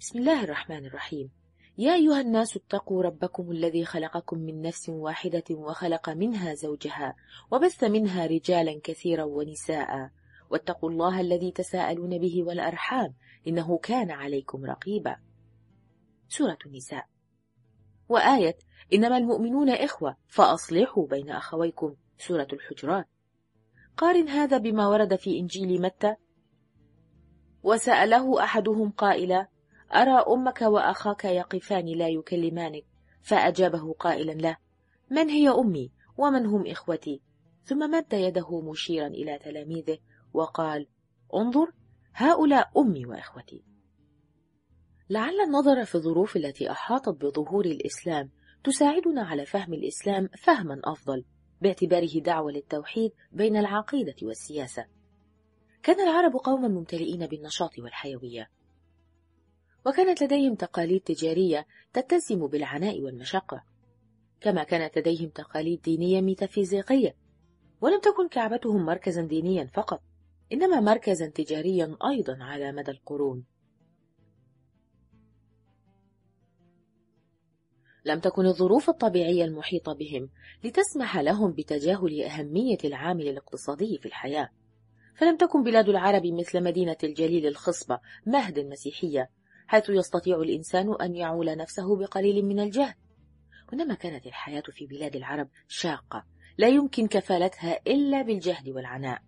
بسم 0.00 0.18
الله 0.18 0.44
الرحمن 0.44 0.86
الرحيم 0.86 1.30
يا 1.78 1.94
أيها 1.94 2.20
الناس 2.20 2.56
اتقوا 2.56 3.02
ربكم 3.02 3.50
الذي 3.50 3.84
خلقكم 3.84 4.38
من 4.38 4.62
نفس 4.62 4.88
واحدة 4.88 5.44
وخلق 5.50 6.08
منها 6.10 6.54
زوجها 6.54 7.16
وبث 7.50 7.84
منها 7.84 8.26
رجالا 8.26 8.80
كثيرا 8.84 9.24
ونساء 9.24 10.10
واتقوا 10.50 10.90
الله 10.90 11.20
الذي 11.20 11.50
تساءلون 11.52 12.18
به 12.18 12.42
والأرحام 12.44 13.14
إنه 13.46 13.78
كان 13.78 14.10
عليكم 14.10 14.64
رقيبا 14.64 15.16
سورة 16.28 16.58
النساء 16.66 17.08
وآية 18.08 18.56
إنما 18.92 19.16
المؤمنون 19.16 19.70
إخوة 19.70 20.16
فأصلحوا 20.28 21.06
بين 21.06 21.30
أخويكم 21.30 21.94
سورة 22.18 22.48
الحجرات 22.52 23.06
قارن 23.96 24.28
هذا 24.28 24.58
بما 24.58 24.88
ورد 24.88 25.14
في 25.16 25.38
إنجيل 25.40 25.82
متى 25.82 26.14
وسأله 27.62 28.44
أحدهم 28.44 28.90
قائلا 28.90 29.48
أرى 29.92 30.12
أمك 30.28 30.62
وأخاك 30.62 31.24
يقفان 31.24 31.86
لا 31.86 32.08
يكلمانك 32.08 32.82
فأجابه 33.22 33.92
قائلا 33.92 34.32
له 34.32 34.56
من 35.10 35.28
هي 35.28 35.48
أمي 35.48 35.90
ومن 36.18 36.46
هم 36.46 36.66
إخوتي 36.66 37.22
ثم 37.64 37.78
مد 37.90 38.12
يده 38.12 38.60
مشيرا 38.60 39.06
إلى 39.06 39.38
تلاميذه 39.38 39.98
وقال 40.36 40.86
انظر 41.34 41.72
هؤلاء 42.14 42.80
امي 42.82 43.06
واخوتي 43.06 43.64
لعل 45.10 45.40
النظر 45.40 45.84
في 45.84 45.94
الظروف 45.94 46.36
التي 46.36 46.70
احاطت 46.70 47.24
بظهور 47.24 47.64
الاسلام 47.64 48.30
تساعدنا 48.64 49.22
على 49.22 49.46
فهم 49.46 49.72
الاسلام 49.74 50.28
فهما 50.38 50.80
افضل 50.84 51.24
باعتباره 51.60 52.20
دعوه 52.20 52.52
للتوحيد 52.52 53.12
بين 53.32 53.56
العقيده 53.56 54.14
والسياسه 54.22 54.86
كان 55.82 56.00
العرب 56.08 56.32
قوما 56.32 56.68
ممتلئين 56.68 57.26
بالنشاط 57.26 57.78
والحيويه 57.78 58.50
وكانت 59.86 60.22
لديهم 60.22 60.54
تقاليد 60.54 61.00
تجاريه 61.00 61.66
تتسم 61.92 62.46
بالعناء 62.46 63.00
والمشقه 63.00 63.64
كما 64.40 64.64
كانت 64.64 64.98
لديهم 64.98 65.28
تقاليد 65.28 65.82
دينيه 65.82 66.20
ميتافيزيقيه 66.20 67.16
ولم 67.80 68.00
تكن 68.00 68.28
كعبتهم 68.28 68.86
مركزا 68.86 69.22
دينيا 69.22 69.64
فقط 69.66 70.00
إنما 70.52 70.80
مركزا 70.80 71.26
تجاريا 71.26 71.96
أيضا 72.06 72.38
على 72.44 72.72
مدى 72.72 72.90
القرون 72.90 73.44
لم 78.04 78.20
تكن 78.20 78.46
الظروف 78.46 78.90
الطبيعية 78.90 79.44
المحيطة 79.44 79.92
بهم 79.92 80.28
لتسمح 80.64 81.18
لهم 81.18 81.52
بتجاهل 81.52 82.22
أهمية 82.22 82.78
العامل 82.84 83.28
الاقتصادي 83.28 83.98
في 83.98 84.06
الحياة 84.06 84.48
فلم 85.16 85.36
تكن 85.36 85.62
بلاد 85.62 85.88
العرب 85.88 86.26
مثل 86.26 86.62
مدينة 86.64 86.96
الجليل 87.04 87.46
الخصبة 87.46 88.00
مهد 88.26 88.58
المسيحية 88.58 89.30
حيث 89.66 89.88
يستطيع 89.90 90.36
الإنسان 90.40 90.94
أن 90.94 91.14
يعول 91.14 91.56
نفسه 91.56 91.96
بقليل 91.96 92.44
من 92.44 92.60
الجهد 92.60 92.94
وإنما 93.68 93.94
كانت 93.94 94.26
الحياة 94.26 94.62
في 94.70 94.86
بلاد 94.86 95.16
العرب 95.16 95.48
شاقة 95.68 96.24
لا 96.58 96.68
يمكن 96.68 97.06
كفالتها 97.06 97.78
إلا 97.86 98.22
بالجهد 98.22 98.68
والعناء 98.68 99.22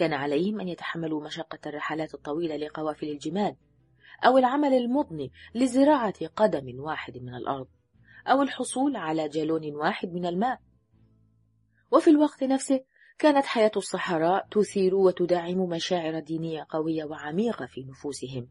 كان 0.00 0.12
عليهم 0.12 0.60
أن 0.60 0.68
يتحملوا 0.68 1.24
مشقة 1.24 1.58
الرحلات 1.66 2.14
الطويلة 2.14 2.56
لقوافل 2.56 3.08
الجمال 3.08 3.56
أو 4.26 4.38
العمل 4.38 4.72
المضني 4.72 5.32
لزراعة 5.54 6.26
قدم 6.36 6.80
واحد 6.80 7.18
من 7.18 7.34
الأرض 7.34 7.66
أو 8.26 8.42
الحصول 8.42 8.96
على 8.96 9.28
جالون 9.28 9.74
واحد 9.74 10.08
من 10.12 10.26
الماء 10.26 10.60
وفي 11.92 12.10
الوقت 12.10 12.44
نفسه 12.44 12.84
كانت 13.18 13.44
حياة 13.46 13.70
الصحراء 13.76 14.46
تثير 14.50 14.94
وتدعم 14.94 15.58
مشاعر 15.68 16.18
دينية 16.18 16.66
قوية 16.70 17.04
وعميقة 17.04 17.66
في 17.66 17.84
نفوسهم 17.84 18.48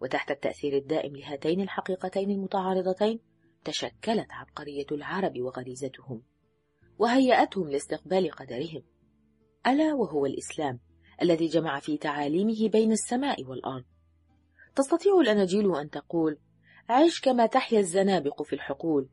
وتحت 0.00 0.30
التأثير 0.30 0.76
الدائم 0.76 1.16
لهاتين 1.16 1.60
الحقيقتين 1.60 2.30
المتعارضتين 2.30 3.20
تشكلت 3.64 4.26
عبقرية 4.32 4.86
العرب 4.92 5.40
وغريزتهم 5.40 6.22
وهيأتهم 6.98 7.68
لاستقبال 7.70 8.30
قدرهم 8.30 8.82
ألا 9.66 9.94
وهو 9.94 10.26
الإسلام 10.26 10.78
الذي 11.22 11.46
جمع 11.46 11.80
في 11.80 11.96
تعاليمه 11.98 12.68
بين 12.68 12.92
السماء 12.92 13.44
والأرض 13.44 13.84
تستطيع 14.76 15.18
الأناجيل 15.20 15.76
أن 15.76 15.90
تقول 15.90 16.38
عش 16.88 17.20
كما 17.20 17.46
تحيا 17.46 17.80
الزنابق 17.80 18.42
في 18.42 18.52
الحقول 18.52 19.08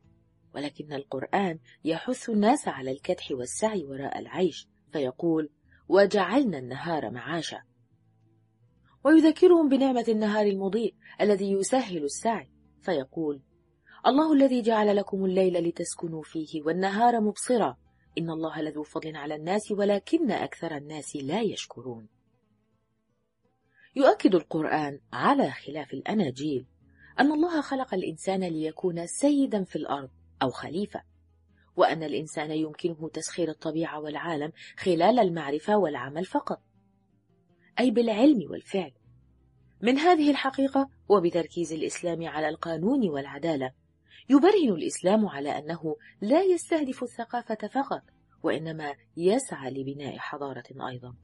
ولكن 0.55 0.93
القرآن 0.93 1.59
يحث 1.85 2.29
الناس 2.29 2.67
على 2.67 2.91
الكدح 2.91 3.27
والسعي 3.31 3.85
وراء 3.85 4.19
العيش 4.19 4.67
فيقول 4.91 5.49
وجعلنا 5.89 6.57
النهار 6.57 7.11
معاشا 7.11 7.61
ويذكرهم 9.05 9.69
بنعمة 9.69 10.05
النهار 10.07 10.45
المضيء 10.45 10.95
الذي 11.21 11.51
يسهل 11.51 12.03
السعي 12.03 12.49
فيقول 12.81 13.41
الله 14.07 14.33
الذي 14.33 14.61
جعل 14.61 14.95
لكم 14.95 15.25
الليل 15.25 15.63
لتسكنوا 15.67 16.23
فيه 16.23 16.61
والنهار 16.61 17.21
مبصرا 17.21 17.77
إن 18.17 18.29
الله 18.29 18.61
لذو 18.61 18.83
فضل 18.83 19.15
على 19.15 19.35
الناس 19.35 19.71
ولكن 19.71 20.31
أكثر 20.31 20.77
الناس 20.77 21.15
لا 21.15 21.41
يشكرون 21.41 22.07
يؤكد 23.95 24.35
القرآن 24.35 24.99
على 25.13 25.51
خلاف 25.51 25.93
الأناجيل 25.93 26.65
أن 27.19 27.31
الله 27.31 27.61
خلق 27.61 27.93
الإنسان 27.93 28.43
ليكون 28.43 29.07
سيدا 29.07 29.63
في 29.63 29.75
الأرض 29.75 30.09
أو 30.41 30.49
خليفة 30.49 31.03
وأن 31.75 32.03
الإنسان 32.03 32.51
يمكنه 32.51 33.09
تسخير 33.09 33.49
الطبيعة 33.49 33.99
والعالم 33.99 34.51
خلال 34.77 35.19
المعرفة 35.19 35.77
والعمل 35.77 36.25
فقط 36.25 36.61
أي 37.79 37.91
بالعلم 37.91 38.47
والفعل 38.51 38.91
من 39.81 39.97
هذه 39.97 40.31
الحقيقة 40.31 40.89
وبتركيز 41.09 41.73
الإسلام 41.73 42.27
على 42.27 42.49
القانون 42.49 43.09
والعدالة 43.09 43.71
يبرهن 44.29 44.69
الإسلام 44.69 45.27
على 45.27 45.57
أنه 45.59 45.95
لا 46.21 46.43
يستهدف 46.43 47.03
الثقافة 47.03 47.67
فقط 47.67 48.01
وإنما 48.43 48.95
يسعى 49.17 49.71
لبناء 49.71 50.17
حضارة 50.17 50.63
أيضا 50.87 51.15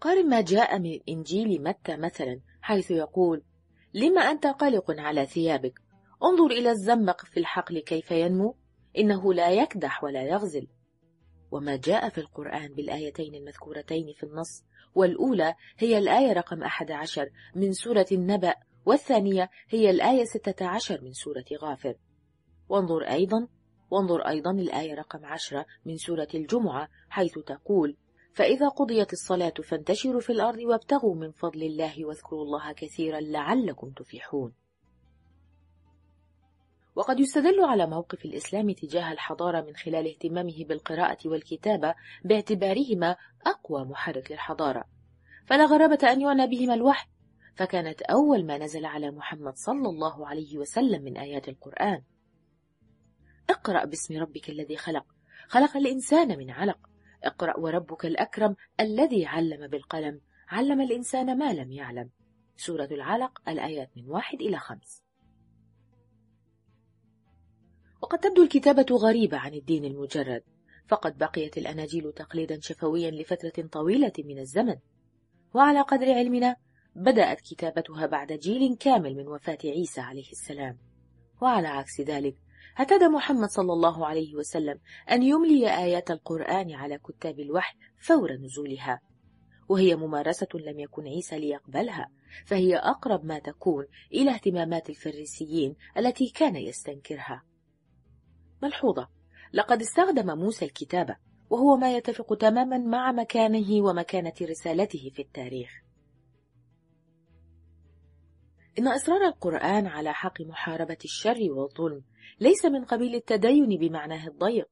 قارن 0.00 0.28
ما 0.28 0.40
جاء 0.40 0.78
من 0.78 0.98
إنجيل 1.08 1.62
متى 1.62 1.96
مثلا 1.96 2.40
حيث 2.60 2.90
يقول 2.90 3.42
لما 3.94 4.20
أنت 4.20 4.46
قلق 4.46 4.90
على 5.00 5.26
ثيابك 5.26 5.74
انظر 6.22 6.46
إلى 6.46 6.70
الزمق 6.70 7.24
في 7.24 7.40
الحقل 7.40 7.78
كيف 7.78 8.10
ينمو 8.10 8.56
إنه 8.98 9.34
لا 9.34 9.50
يكدح 9.50 10.04
ولا 10.04 10.22
يغزل 10.22 10.66
وما 11.50 11.76
جاء 11.76 12.08
في 12.08 12.18
القرآن 12.18 12.68
بالآيتين 12.74 13.34
المذكورتين 13.34 14.12
في 14.16 14.22
النص 14.22 14.64
والأولى 14.94 15.54
هي 15.78 15.98
الآية 15.98 16.32
رقم 16.32 16.62
11 16.62 17.28
من 17.54 17.72
سورة 17.72 18.06
النبأ 18.12 18.54
والثانية 18.86 19.50
هي 19.68 19.90
الآية 19.90 20.24
16 20.24 21.00
من 21.04 21.12
سورة 21.12 21.44
غافر 21.62 21.94
وانظر 22.68 23.02
أيضا 23.02 23.48
وانظر 23.90 24.20
أيضا 24.28 24.50
الآية 24.50 24.94
رقم 24.94 25.24
10 25.24 25.66
من 25.86 25.96
سورة 25.96 26.28
الجمعة 26.34 26.88
حيث 27.08 27.38
تقول 27.38 27.96
فإذا 28.34 28.68
قضيت 28.68 29.12
الصلاة 29.12 29.52
فانتشروا 29.68 30.20
في 30.20 30.30
الأرض 30.30 30.58
وابتغوا 30.58 31.14
من 31.14 31.30
فضل 31.30 31.62
الله 31.62 32.04
واذكروا 32.04 32.42
الله 32.44 32.72
كثيرا 32.72 33.20
لعلكم 33.20 33.90
تفلحون 33.90 34.52
وقد 36.96 37.20
يستدل 37.20 37.60
على 37.64 37.86
موقف 37.86 38.24
الإسلام 38.24 38.70
تجاه 38.72 39.12
الحضارة 39.12 39.60
من 39.60 39.76
خلال 39.76 40.06
اهتمامه 40.08 40.64
بالقراءة 40.68 41.28
والكتابة 41.28 41.94
باعتبارهما 42.24 43.16
أقوى 43.46 43.84
محرك 43.84 44.32
للحضارة 44.32 44.84
فلا 45.46 45.64
غرابة 45.66 46.12
أن 46.12 46.20
يعنى 46.20 46.46
بهما 46.46 46.74
الوحي 46.74 47.06
فكانت 47.56 48.02
أول 48.02 48.46
ما 48.46 48.58
نزل 48.58 48.84
على 48.84 49.10
محمد 49.10 49.56
صلى 49.56 49.88
الله 49.88 50.28
عليه 50.28 50.58
وسلم 50.58 51.04
من 51.04 51.16
آيات 51.18 51.48
القرآن 51.48 52.02
اقرأ 53.50 53.84
باسم 53.84 54.16
ربك 54.16 54.50
الذي 54.50 54.76
خلق 54.76 55.04
خلق 55.48 55.76
الإنسان 55.76 56.38
من 56.38 56.50
علق 56.50 56.78
اقرأ 57.24 57.58
وربك 57.58 58.06
الأكرم 58.06 58.56
الذي 58.80 59.26
علم 59.26 59.66
بالقلم 59.66 60.20
علم 60.48 60.80
الإنسان 60.80 61.38
ما 61.38 61.52
لم 61.52 61.72
يعلم 61.72 62.10
سورة 62.56 62.88
العلق 62.90 63.42
الآيات 63.48 63.90
من 63.96 64.06
واحد 64.08 64.40
إلى 64.40 64.56
خمس 64.58 65.02
وقد 68.02 68.18
تبدو 68.18 68.42
الكتابة 68.42 68.86
غريبة 68.92 69.36
عن 69.36 69.54
الدين 69.54 69.84
المجرد 69.84 70.42
فقد 70.88 71.18
بقيت 71.18 71.58
الأناجيل 71.58 72.12
تقليدا 72.12 72.58
شفويا 72.60 73.10
لفترة 73.10 73.66
طويلة 73.72 74.12
من 74.18 74.38
الزمن 74.38 74.76
وعلى 75.54 75.80
قدر 75.80 76.12
علمنا 76.12 76.56
بدأت 76.96 77.40
كتابتها 77.40 78.06
بعد 78.06 78.32
جيل 78.32 78.76
كامل 78.76 79.16
من 79.16 79.28
وفاة 79.28 79.58
عيسى 79.64 80.00
عليه 80.00 80.30
السلام 80.30 80.78
وعلى 81.42 81.68
عكس 81.68 82.00
ذلك 82.00 82.36
اعتاد 82.78 83.02
محمد 83.04 83.48
صلى 83.48 83.72
الله 83.72 84.06
عليه 84.06 84.34
وسلم 84.34 84.78
أن 85.10 85.22
يملي 85.22 85.78
آيات 85.78 86.10
القرآن 86.10 86.72
على 86.74 86.98
كتاب 86.98 87.40
الوحي 87.40 87.74
فور 88.06 88.32
نزولها 88.32 89.00
وهي 89.68 89.96
ممارسة 89.96 90.48
لم 90.54 90.80
يكن 90.80 91.02
عيسى 91.06 91.38
ليقبلها 91.38 92.10
فهي 92.46 92.76
أقرب 92.76 93.24
ما 93.24 93.38
تكون 93.38 93.86
إلى 94.12 94.30
اهتمامات 94.30 94.90
الفريسيين 94.90 95.76
التي 95.98 96.28
كان 96.36 96.56
يستنكرها 96.56 97.42
ملحوظة 98.62 99.08
لقد 99.52 99.80
استخدم 99.80 100.38
موسى 100.38 100.64
الكتابة 100.64 101.16
وهو 101.50 101.76
ما 101.76 101.96
يتفق 101.96 102.34
تماما 102.34 102.78
مع 102.78 103.12
مكانه 103.12 103.82
ومكانة 103.84 104.32
رسالته 104.42 105.10
في 105.14 105.22
التاريخ 105.22 105.85
إن 108.78 108.88
إصرار 108.88 109.24
القرآن 109.24 109.86
على 109.86 110.12
حق 110.12 110.40
محاربة 110.40 110.96
الشر 111.04 111.38
والظلم 111.52 112.02
ليس 112.40 112.64
من 112.64 112.84
قبيل 112.84 113.14
التدين 113.14 113.68
بمعناه 113.68 114.26
الضيق، 114.28 114.68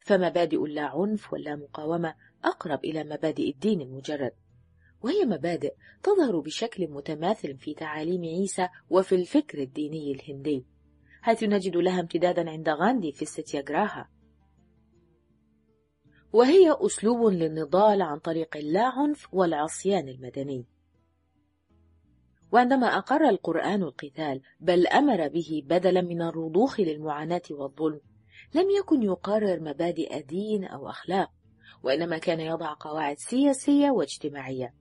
فمبادئ 0.00 0.64
اللا 0.64 0.82
عنف 0.82 1.32
واللا 1.32 1.56
مقاومة 1.56 2.14
أقرب 2.44 2.84
إلى 2.84 3.04
مبادئ 3.04 3.50
الدين 3.50 3.80
المجرد، 3.80 4.32
وهي 5.02 5.24
مبادئ 5.24 5.74
تظهر 6.02 6.40
بشكل 6.40 6.88
متماثل 6.88 7.56
في 7.56 7.74
تعاليم 7.74 8.20
عيسى 8.24 8.68
وفي 8.90 9.14
الفكر 9.14 9.58
الديني 9.58 10.12
الهندي، 10.12 10.66
حيث 11.22 11.42
نجد 11.44 11.76
لها 11.76 12.00
امتدادا 12.00 12.50
عند 12.50 12.68
غاندي 12.68 13.12
في 13.12 13.22
الستياجراها، 13.22 14.10
وهي 16.32 16.76
أسلوب 16.80 17.26
للنضال 17.32 18.02
عن 18.02 18.18
طريق 18.18 18.56
اللا 18.56 18.84
عنف 18.86 19.34
والعصيان 19.34 20.08
المدني. 20.08 20.66
وعندما 22.52 22.86
أقر 22.98 23.28
القرآن 23.28 23.82
القتال 23.82 24.40
بل 24.60 24.86
أمر 24.86 25.28
به 25.28 25.62
بدلا 25.66 26.00
من 26.00 26.22
الرضوخ 26.22 26.80
للمعاناة 26.80 27.42
والظلم 27.50 28.00
لم 28.54 28.70
يكن 28.70 29.02
يقرر 29.02 29.60
مبادئ 29.60 30.22
دين 30.22 30.64
أو 30.64 30.88
أخلاق 30.90 31.30
وإنما 31.82 32.18
كان 32.18 32.40
يضع 32.40 32.74
قواعد 32.80 33.18
سياسية 33.18 33.90
واجتماعية 33.90 34.74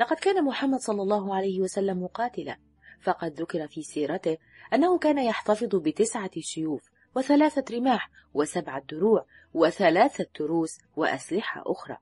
لقد 0.00 0.16
كان 0.16 0.44
محمد 0.44 0.80
صلى 0.80 1.02
الله 1.02 1.34
عليه 1.36 1.60
وسلم 1.60 2.02
مقاتلا 2.02 2.58
فقد 3.02 3.32
ذكر 3.40 3.66
في 3.68 3.82
سيرته 3.82 4.36
أنه 4.74 4.98
كان 4.98 5.18
يحتفظ 5.18 5.74
بتسعة 5.74 6.40
سيوف 6.40 6.90
وثلاثة 7.16 7.74
رماح 7.76 8.10
وسبعة 8.34 8.82
دروع 8.92 9.26
وثلاثة 9.54 10.26
تروس 10.34 10.78
وأسلحة 10.96 11.62
أخرى 11.66 11.96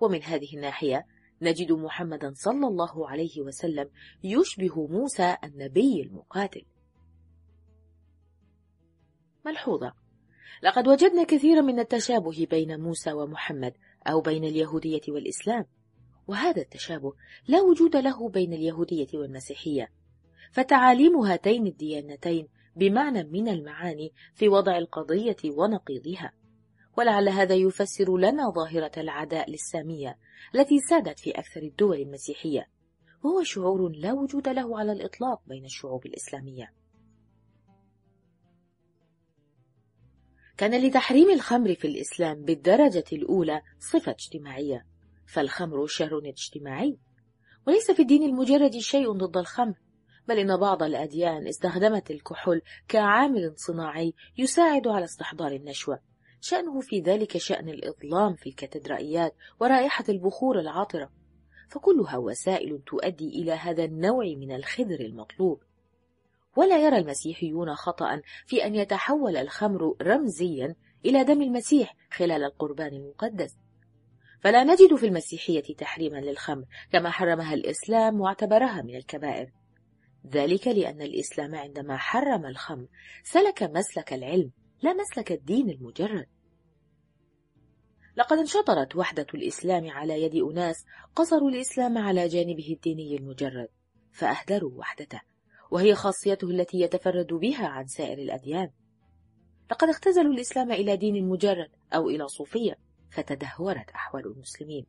ومن 0.00 0.22
هذه 0.22 0.56
الناحية 0.56 1.06
نجد 1.42 1.72
محمدا 1.72 2.32
صلى 2.36 2.66
الله 2.66 3.08
عليه 3.10 3.40
وسلم 3.40 3.90
يشبه 4.24 4.86
موسى 4.86 5.36
النبي 5.44 6.02
المقاتل 6.02 6.64
ملحوظة 9.46 9.92
لقد 10.62 10.88
وجدنا 10.88 11.22
كثيرا 11.24 11.60
من 11.60 11.78
التشابه 11.80 12.46
بين 12.50 12.80
موسى 12.80 13.12
ومحمد 13.12 13.72
أو 14.06 14.20
بين 14.20 14.44
اليهودية 14.44 15.00
والإسلام 15.08 15.64
وهذا 16.26 16.62
التشابه 16.62 17.12
لا 17.48 17.62
وجود 17.62 17.96
له 17.96 18.28
بين 18.28 18.52
اليهودية 18.52 19.08
والمسيحية 19.18 19.88
فتعاليم 20.52 21.16
هاتين 21.16 21.66
الديانتين 21.66 22.48
بمعنى 22.76 23.24
من 23.24 23.48
المعاني 23.48 24.12
في 24.34 24.48
وضع 24.48 24.78
القضية 24.78 25.36
ونقيضها 25.44 26.32
ولعل 26.98 27.28
هذا 27.28 27.54
يفسر 27.54 28.16
لنا 28.18 28.50
ظاهرة 28.50 28.92
العداء 28.96 29.50
للسامية 29.50 30.18
التي 30.54 30.78
سادت 30.90 31.18
في 31.18 31.30
أكثر 31.30 31.62
الدول 31.62 32.00
المسيحية 32.00 32.66
وهو 33.24 33.42
شعور 33.42 33.88
لا 33.88 34.12
وجود 34.12 34.48
له 34.48 34.78
على 34.80 34.92
الإطلاق 34.92 35.40
بين 35.46 35.64
الشعوب 35.64 36.06
الإسلامية 36.06 36.72
كان 40.56 40.82
لتحريم 40.86 41.30
الخمر 41.30 41.74
في 41.74 41.86
الإسلام 41.88 42.44
بالدرجة 42.44 43.04
الأولى 43.12 43.60
صفة 43.92 44.12
اجتماعية 44.12 44.86
فالخمر 45.32 45.86
شهر 45.86 46.18
اجتماعي 46.24 46.98
وليس 47.66 47.90
في 47.90 48.02
الدين 48.02 48.22
المجرد 48.22 48.72
شيء 48.78 49.12
ضد 49.12 49.36
الخمر 49.36 49.74
بل 50.28 50.38
إن 50.38 50.56
بعض 50.60 50.82
الأديان 50.82 51.46
استخدمت 51.48 52.10
الكحول 52.10 52.62
كعامل 52.88 53.52
صناعي 53.56 54.12
يساعد 54.38 54.88
على 54.88 55.04
استحضار 55.04 55.52
النشوة 55.52 56.00
شأنه 56.44 56.80
في 56.80 57.00
ذلك 57.00 57.38
شأن 57.38 57.68
الإظلام 57.68 58.34
في 58.34 58.48
الكاتدرائيات 58.48 59.34
ورائحة 59.60 60.04
البخور 60.08 60.60
العاطرة 60.60 61.10
فكلها 61.68 62.16
وسائل 62.16 62.80
تؤدي 62.86 63.28
إلى 63.28 63.52
هذا 63.52 63.84
النوع 63.84 64.24
من 64.24 64.52
الخدر 64.54 65.00
المطلوب 65.00 65.62
ولا 66.56 66.78
يرى 66.84 66.96
المسيحيون 66.98 67.74
خطأ 67.74 68.22
في 68.46 68.64
أن 68.66 68.74
يتحول 68.74 69.36
الخمر 69.36 69.94
رمزيا 70.02 70.74
إلى 71.04 71.24
دم 71.24 71.42
المسيح 71.42 71.96
خلال 72.10 72.44
القربان 72.44 72.92
المقدس 72.94 73.56
فلا 74.40 74.64
نجد 74.64 74.94
في 74.94 75.06
المسيحية 75.06 75.74
تحريما 75.76 76.18
للخمر 76.18 76.64
كما 76.92 77.10
حرمها 77.10 77.54
الإسلام 77.54 78.20
واعتبرها 78.20 78.82
من 78.82 78.96
الكبائر 78.96 79.50
ذلك 80.26 80.68
لأن 80.68 81.02
الإسلام 81.02 81.54
عندما 81.54 81.96
حرم 81.96 82.46
الخمر 82.46 82.86
سلك 83.24 83.62
مسلك 83.62 84.12
العلم 84.12 84.50
لا 84.82 84.92
مسلك 84.92 85.32
الدين 85.32 85.70
المجرد 85.70 86.26
لقد 88.16 88.38
انشطرت 88.38 88.96
وحدة 88.96 89.26
الإسلام 89.34 89.90
على 89.90 90.22
يد 90.22 90.34
أناس 90.44 90.84
قصروا 91.16 91.50
الإسلام 91.50 91.98
على 91.98 92.28
جانبه 92.28 92.72
الديني 92.76 93.16
المجرد 93.16 93.68
فأهدروا 94.12 94.78
وحدته 94.78 95.20
وهي 95.70 95.94
خاصيته 95.94 96.50
التي 96.50 96.80
يتفرد 96.80 97.26
بها 97.32 97.66
عن 97.66 97.86
سائر 97.86 98.18
الأديان 98.18 98.70
لقد 99.70 99.88
اختزلوا 99.88 100.32
الإسلام 100.32 100.72
إلى 100.72 100.96
دين 100.96 101.28
مجرد 101.28 101.68
أو 101.94 102.08
إلى 102.08 102.28
صوفية 102.28 102.78
فتدهورت 103.10 103.90
أحوال 103.90 104.26
المسلمين 104.26 104.86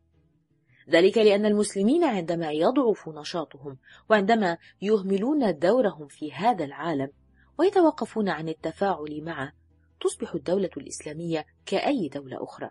ذلك 0.89 1.17
لأن 1.17 1.45
المسلمين 1.45 2.03
عندما 2.03 2.51
يضعف 2.51 3.09
نشاطهم 3.09 3.77
وعندما 4.09 4.57
يهملون 4.81 5.59
دورهم 5.59 6.07
في 6.07 6.31
هذا 6.33 6.65
العالم 6.65 7.09
ويتوقفون 7.59 8.29
عن 8.29 8.49
التفاعل 8.49 9.23
معه 9.23 9.53
تصبح 10.01 10.33
الدولة 10.33 10.69
الإسلامية 10.77 11.45
كأي 11.65 12.09
دولة 12.13 12.43
أخرى 12.43 12.69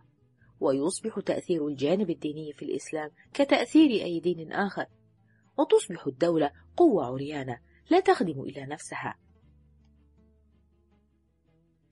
ويصبح 0.63 1.21
تأثير 1.21 1.67
الجانب 1.69 2.11
الديني 2.11 2.53
في 2.53 2.65
الإسلام 2.65 3.11
كتأثير 3.35 3.91
أي 3.91 4.21
دين 4.21 4.53
آخر 4.53 4.87
وتصبح 5.59 6.07
الدولة 6.07 6.51
قوة 6.77 7.05
عريانة 7.07 7.59
لا 7.91 8.01
تخدم 8.01 8.41
إلا 8.41 8.67
نفسها 8.67 9.19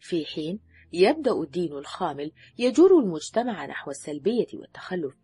في 0.01 0.25
حين 0.25 0.61
يبدأ 0.93 1.33
الدين 1.43 1.73
الخامل 1.73 2.33
يجر 2.59 2.99
المجتمع 2.99 3.67
نحو 3.67 3.91
السلبية 3.91 4.47
والتخلف 4.55 5.15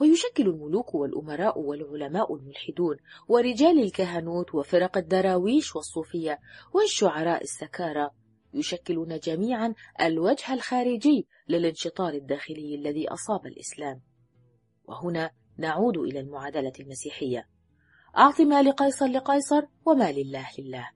ويشكل 0.00 0.46
الملوك 0.46 0.94
والأمراء 0.94 1.58
والعلماء 1.60 2.34
الملحدون 2.36 2.96
ورجال 3.28 3.82
الكهنوت 3.82 4.54
وفرق 4.54 4.96
الدراويش 4.98 5.76
والصوفية 5.76 6.40
والشعراء 6.74 7.42
السكارى 7.42 8.10
يشكلون 8.54 9.18
جميعا 9.18 9.74
الوجه 10.00 10.54
الخارجي 10.54 11.28
للانشطار 11.48 12.12
الداخلي 12.14 12.74
الذي 12.74 13.08
أصاب 13.08 13.46
الإسلام 13.46 14.00
وهنا 14.84 15.30
نعود 15.58 15.96
إلى 15.96 16.20
المعادلة 16.20 16.72
المسيحية 16.80 17.48
أعط 18.16 18.40
ما 18.40 18.62
لقيصر 18.62 19.06
لقيصر 19.06 19.62
وما 19.86 20.12
لله 20.12 20.46
لله 20.58 20.90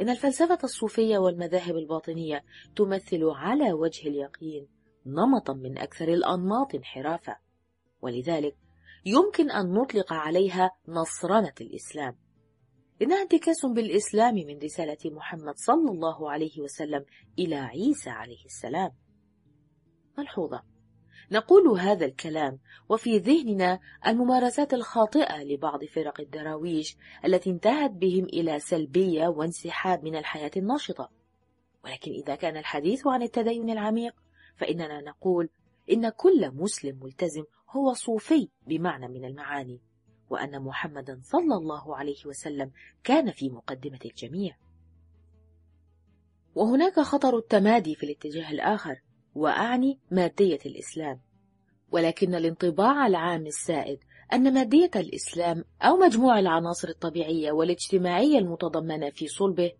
إن 0.00 0.08
الفلسفة 0.08 0.58
الصوفية 0.64 1.18
والمذاهب 1.18 1.76
الباطنية 1.76 2.44
تمثل 2.76 3.24
على 3.24 3.72
وجه 3.72 4.08
اليقين 4.08 4.68
نمطا 5.06 5.52
من 5.52 5.78
أكثر 5.78 6.08
الأنماط 6.08 6.74
انحرافا 6.74 7.36
ولذلك 8.02 8.56
يمكن 9.06 9.50
أن 9.50 9.72
نطلق 9.72 10.12
عليها 10.12 10.70
نصرنة 10.88 11.52
الإسلام 11.60 12.16
إنها 13.02 13.22
انتكاس 13.22 13.66
بالإسلام 13.66 14.34
من 14.34 14.58
رسالة 14.62 14.98
محمد 15.04 15.54
صلى 15.56 15.90
الله 15.90 16.30
عليه 16.30 16.60
وسلم 16.62 17.04
إلى 17.38 17.56
عيسى 17.56 18.10
عليه 18.10 18.44
السلام. 18.44 18.90
ملحوظة: 20.18 20.62
نقول 21.32 21.80
هذا 21.80 22.06
الكلام 22.06 22.58
وفي 22.88 23.18
ذهننا 23.18 23.80
الممارسات 24.06 24.74
الخاطئة 24.74 25.42
لبعض 25.42 25.84
فرق 25.84 26.20
الدراويش 26.20 26.96
التي 27.24 27.50
انتهت 27.50 27.90
بهم 27.90 28.24
إلى 28.24 28.58
سلبية 28.60 29.28
وانسحاب 29.28 30.04
من 30.04 30.16
الحياة 30.16 30.50
النشطة. 30.56 31.10
ولكن 31.84 32.10
إذا 32.10 32.34
كان 32.34 32.56
الحديث 32.56 33.06
عن 33.06 33.22
التدين 33.22 33.70
العميق 33.70 34.14
فإننا 34.56 35.00
نقول 35.00 35.48
إن 35.92 36.08
كل 36.08 36.50
مسلم 36.54 36.98
ملتزم 37.04 37.44
هو 37.70 37.92
صوفي 37.92 38.48
بمعنى 38.66 39.08
من 39.08 39.24
المعاني 39.24 39.80
وأن 40.30 40.60
محمدا 40.62 41.20
صلى 41.22 41.54
الله 41.56 41.96
عليه 41.96 42.26
وسلم 42.26 42.70
كان 43.04 43.30
في 43.30 43.50
مقدمة 43.50 43.98
الجميع 44.04 44.56
وهناك 46.54 47.00
خطر 47.00 47.38
التمادي 47.38 47.94
في 47.94 48.06
الاتجاه 48.06 48.50
الآخر 48.50 49.02
وأعني 49.34 50.00
مادية 50.10 50.58
الإسلام 50.66 51.20
ولكن 51.92 52.34
الانطباع 52.34 53.06
العام 53.06 53.46
السائد 53.46 53.98
أن 54.32 54.54
مادية 54.54 54.90
الإسلام 54.96 55.64
أو 55.82 55.96
مجموع 55.96 56.38
العناصر 56.38 56.88
الطبيعية 56.88 57.52
والاجتماعية 57.52 58.38
المتضمنة 58.38 59.10
في 59.10 59.26
صلبه 59.26 59.72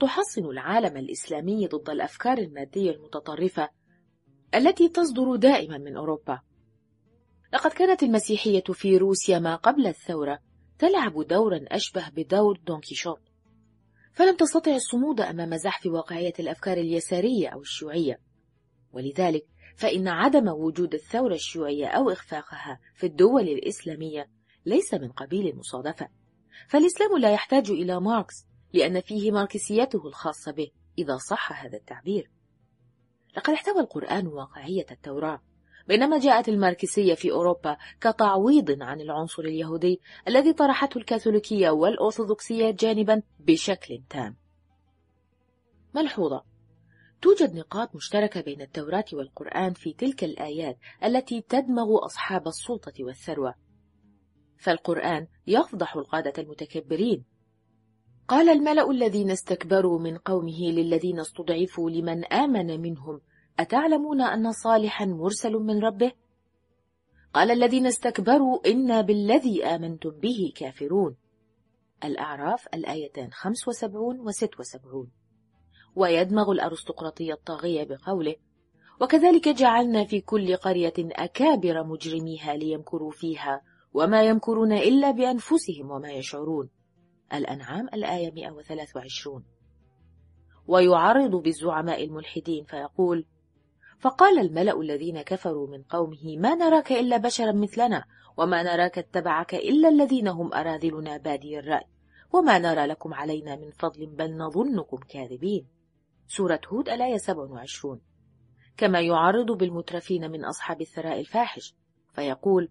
تحصن 0.00 0.44
العالم 0.44 0.96
الإسلامي 0.96 1.66
ضد 1.66 1.90
الأفكار 1.90 2.38
المادية 2.38 2.90
المتطرفة 2.90 3.68
التي 4.54 4.88
تصدر 4.88 5.36
دائما 5.36 5.78
من 5.78 5.96
أوروبا 5.96 6.40
لقد 7.54 7.70
كانت 7.70 8.02
المسيحية 8.02 8.62
في 8.72 8.96
روسيا 8.96 9.38
ما 9.38 9.56
قبل 9.56 9.86
الثورة 9.86 10.38
تلعب 10.78 11.20
دورا 11.22 11.64
أشبه 11.68 12.08
بدور 12.08 12.58
كيشوت 12.88 13.20
فلم 14.12 14.36
تستطع 14.36 14.72
الصمود 14.74 15.20
أمام 15.20 15.56
زحف 15.56 15.86
واقعية 15.86 16.32
الأفكار 16.40 16.76
اليسارية 16.78 17.48
أو 17.48 17.60
الشيوعية 17.60 18.20
ولذلك 18.92 19.46
فإن 19.76 20.08
عدم 20.08 20.48
وجود 20.48 20.94
الثورة 20.94 21.34
الشيوعية 21.34 21.86
أو 21.86 22.10
إخفاقها 22.10 22.80
في 22.94 23.06
الدول 23.06 23.42
الإسلامية 23.42 24.30
ليس 24.66 24.94
من 24.94 25.08
قبيل 25.12 25.46
المصادفة 25.48 26.08
فالإسلام 26.68 27.16
لا 27.18 27.32
يحتاج 27.34 27.70
إلى 27.70 28.00
ماركس 28.00 28.46
لأن 28.72 29.00
فيه 29.00 29.32
ماركسيته 29.32 30.06
الخاصة 30.06 30.52
به 30.52 30.68
إذا 30.98 31.16
صح 31.16 31.64
هذا 31.64 31.76
التعبير 31.78 32.30
لقد 33.36 33.52
احتوى 33.52 33.80
القرآن 33.80 34.26
واقعية 34.26 34.86
التوراة 34.90 35.40
بينما 35.88 36.18
جاءت 36.18 36.48
الماركسية 36.48 37.14
في 37.14 37.32
أوروبا 37.32 37.76
كتعويض 38.00 38.82
عن 38.82 39.00
العنصر 39.00 39.42
اليهودي 39.42 40.00
الذي 40.28 40.52
طرحته 40.52 40.98
الكاثوليكية 40.98 41.70
والأرثوذكسية 41.70 42.70
جانبا 42.70 43.22
بشكل 43.40 44.02
تام 44.10 44.36
ملحوظة 45.94 46.44
توجد 47.22 47.54
نقاط 47.54 47.94
مشتركة 47.96 48.40
بين 48.40 48.60
التوراة 48.62 49.04
والقرآن 49.12 49.72
في 49.72 49.92
تلك 49.92 50.24
الآيات 50.24 50.78
التي 51.04 51.40
تدمغ 51.40 52.04
أصحاب 52.04 52.46
السلطة 52.48 52.92
والثروة 53.00 53.54
فالقرآن 54.58 55.26
يفضح 55.46 55.96
القادة 55.96 56.42
المتكبرين 56.42 57.24
قال 58.28 58.48
الملأ 58.48 58.90
الذين 58.90 59.30
استكبروا 59.30 59.98
من 59.98 60.16
قومه 60.16 60.60
للذين 60.70 61.20
استضعفوا 61.20 61.90
لمن 61.90 62.24
آمن 62.24 62.80
منهم 62.80 63.20
أتعلمون 63.60 64.20
أن 64.20 64.52
صالحا 64.52 65.04
مرسل 65.06 65.52
من 65.52 65.78
ربه؟ 65.84 66.12
قال 67.34 67.50
الذين 67.50 67.86
استكبروا 67.86 68.58
إنا 68.70 69.00
بالذي 69.00 69.64
آمنتم 69.66 70.10
به 70.10 70.52
كافرون 70.56 71.16
الأعراف 72.04 72.66
الآيتان 72.74 73.30
75 73.30 74.20
و 74.20 74.30
76 74.30 75.10
ويدمغ 75.96 76.50
الأرستقراطية 76.52 77.32
الطاغية 77.34 77.84
بقوله 77.84 78.36
وكذلك 79.00 79.48
جعلنا 79.48 80.04
في 80.04 80.20
كل 80.20 80.56
قرية 80.56 80.92
أكابر 80.98 81.84
مجرميها 81.84 82.54
ليمكروا 82.54 83.10
فيها 83.10 83.62
وما 83.92 84.22
يمكرون 84.22 84.72
إلا 84.72 85.10
بأنفسهم 85.10 85.90
وما 85.90 86.10
يشعرون 86.12 86.70
الأنعام 87.34 87.88
الآية 87.88 88.30
123 88.32 89.44
ويعرض 90.66 91.30
بالزعماء 91.30 92.04
الملحدين 92.04 92.64
فيقول 92.64 93.26
فقال 93.98 94.38
الملأ 94.38 94.80
الذين 94.80 95.22
كفروا 95.22 95.66
من 95.68 95.82
قومه 95.82 96.36
ما 96.36 96.54
نراك 96.54 96.92
إلا 96.92 97.16
بشرا 97.16 97.52
مثلنا 97.52 98.04
وما 98.36 98.62
نراك 98.62 98.98
اتبعك 98.98 99.54
إلا 99.54 99.88
الذين 99.88 100.28
هم 100.28 100.54
أراذلنا 100.54 101.16
بادي 101.16 101.58
الرأي 101.58 101.86
وما 102.32 102.58
نرى 102.58 102.86
لكم 102.86 103.14
علينا 103.14 103.56
من 103.56 103.70
فضل 103.70 104.06
بل 104.06 104.36
نظنكم 104.36 104.96
كاذبين 104.96 105.66
سورة 106.28 106.60
هود 106.68 106.88
الآية 106.88 107.16
27 107.16 108.00
كما 108.76 109.00
يعرض 109.00 109.52
بالمترفين 109.52 110.30
من 110.30 110.44
أصحاب 110.44 110.80
الثراء 110.80 111.20
الفاحش 111.20 111.74
فيقول 112.14 112.68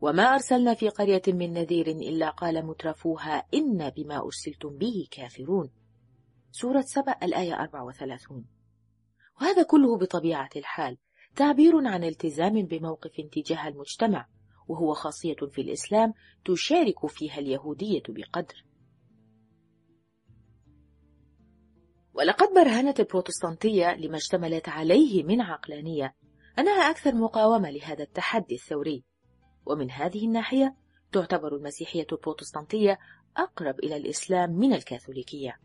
وما 0.00 0.22
أرسلنا 0.22 0.74
في 0.74 0.88
قرية 0.88 1.22
من 1.28 1.52
نذير 1.52 1.86
إلا 1.86 2.30
قال 2.30 2.66
مترفوها 2.66 3.44
إنا 3.54 3.88
بما 3.88 4.18
أرسلتم 4.18 4.76
به 4.78 5.06
كافرون 5.10 5.70
سورة 6.52 6.80
سبأ 6.80 7.16
الآية 7.24 7.54
34 7.64 8.44
وهذا 9.40 9.62
كله 9.62 9.96
بطبيعة 9.98 10.50
الحال 10.56 10.98
تعبير 11.36 11.76
عن 11.88 12.04
التزام 12.04 12.62
بموقف 12.66 13.20
تجاه 13.32 13.68
المجتمع 13.68 14.26
وهو 14.68 14.94
خاصية 14.94 15.34
في 15.34 15.60
الإسلام 15.60 16.14
تشارك 16.44 17.06
فيها 17.06 17.38
اليهودية 17.38 18.02
بقدر 18.08 18.64
ولقد 22.14 22.48
برهنت 22.54 23.00
البروتستانتية 23.00 23.94
لما 23.94 24.16
اشتملت 24.16 24.68
عليه 24.68 25.22
من 25.24 25.40
عقلانية 25.40 26.14
أنها 26.58 26.90
أكثر 26.90 27.14
مقاومة 27.14 27.70
لهذا 27.70 28.02
التحدي 28.02 28.54
الثوري 28.54 29.04
ومن 29.66 29.90
هذه 29.90 30.26
الناحية 30.26 30.76
تعتبر 31.12 31.56
المسيحية 31.56 32.06
البروتستانتية 32.12 32.98
أقرب 33.36 33.78
إلى 33.78 33.96
الإسلام 33.96 34.50
من 34.52 34.72
الكاثوليكية 34.72 35.60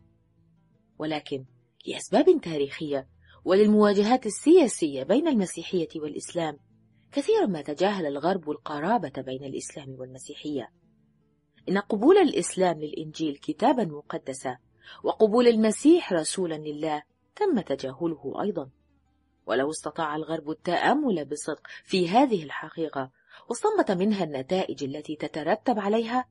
ولكن 0.98 1.44
لأسباب 1.86 2.24
تاريخية 2.42 3.13
وللمواجهات 3.44 4.26
السياسية 4.26 5.02
بين 5.02 5.28
المسيحية 5.28 5.88
والإسلام 5.96 6.58
كثيرا 7.12 7.46
ما 7.46 7.62
تجاهل 7.62 8.06
الغرب 8.06 8.50
القرابة 8.50 9.12
بين 9.22 9.44
الإسلام 9.44 9.90
والمسيحية 9.98 10.70
إن 11.68 11.78
قبول 11.78 12.16
الإسلام 12.18 12.80
للإنجيل 12.80 13.36
كتابا 13.36 13.84
مقدسا 13.84 14.56
وقبول 15.02 15.46
المسيح 15.48 16.12
رسولا 16.12 16.54
لله 16.54 17.02
تم 17.36 17.60
تجاهله 17.60 18.34
أيضا 18.42 18.70
ولو 19.46 19.70
استطاع 19.70 20.16
الغرب 20.16 20.50
التأمل 20.50 21.24
بصدق 21.24 21.66
في 21.84 22.08
هذه 22.08 22.44
الحقيقة 22.44 23.10
وصمت 23.50 23.90
منها 23.90 24.24
النتائج 24.24 24.84
التي 24.84 25.16
تترتب 25.16 25.78
عليها 25.78 26.24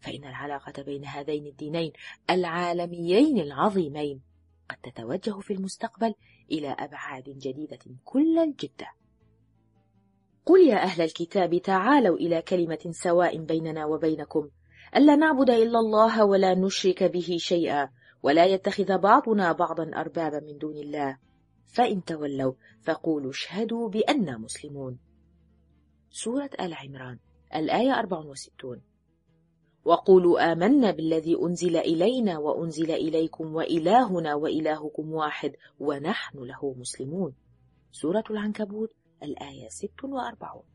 فإن 0.00 0.24
العلاقة 0.24 0.82
بين 0.82 1.04
هذين 1.04 1.46
الدينين 1.46 1.92
العالميين 2.30 3.38
العظيمين 3.40 4.22
قد 4.70 4.76
تتوجه 4.92 5.40
في 5.40 5.52
المستقبل 5.52 6.14
إلى 6.52 6.68
أبعاد 6.78 7.22
جديدة 7.24 7.78
كل 8.04 8.38
الجدة. 8.38 8.92
قل 10.46 10.60
يا 10.60 10.76
أهل 10.82 11.02
الكتاب 11.02 11.58
تعالوا 11.58 12.16
إلى 12.16 12.42
كلمة 12.42 12.88
سواء 12.90 13.38
بيننا 13.38 13.86
وبينكم 13.86 14.48
ألا 14.96 15.16
نعبد 15.16 15.50
إلا 15.50 15.78
الله 15.78 16.24
ولا 16.24 16.54
نشرك 16.54 17.02
به 17.02 17.36
شيئا 17.40 17.88
ولا 18.22 18.44
يتخذ 18.46 18.98
بعضنا 18.98 19.52
بعضا 19.52 19.90
أربابا 19.96 20.40
من 20.40 20.58
دون 20.58 20.76
الله 20.76 21.18
فإن 21.74 22.04
تولوا 22.04 22.52
فقولوا 22.82 23.30
اشهدوا 23.30 23.88
بأننا 23.88 24.38
مسلمون. 24.38 24.98
سورة 26.10 26.50
آل 26.60 26.74
عمران 26.74 27.18
الآية 27.54 27.98
64 27.98 28.80
وقولوا 29.84 30.52
آمنا 30.52 30.90
بالذي 30.90 31.36
أنزل 31.42 31.76
إلينا 31.76 32.38
وأنزل 32.38 32.90
إليكم 32.90 33.54
وإلهنا 33.54 34.34
وإلهكم 34.34 35.12
واحد 35.12 35.52
ونحن 35.80 36.38
له 36.38 36.74
مسلمون 36.78 37.34
سورة 37.92 38.24
العنكبوت 38.30 38.90
الآية 39.22 39.68
46 39.68 40.69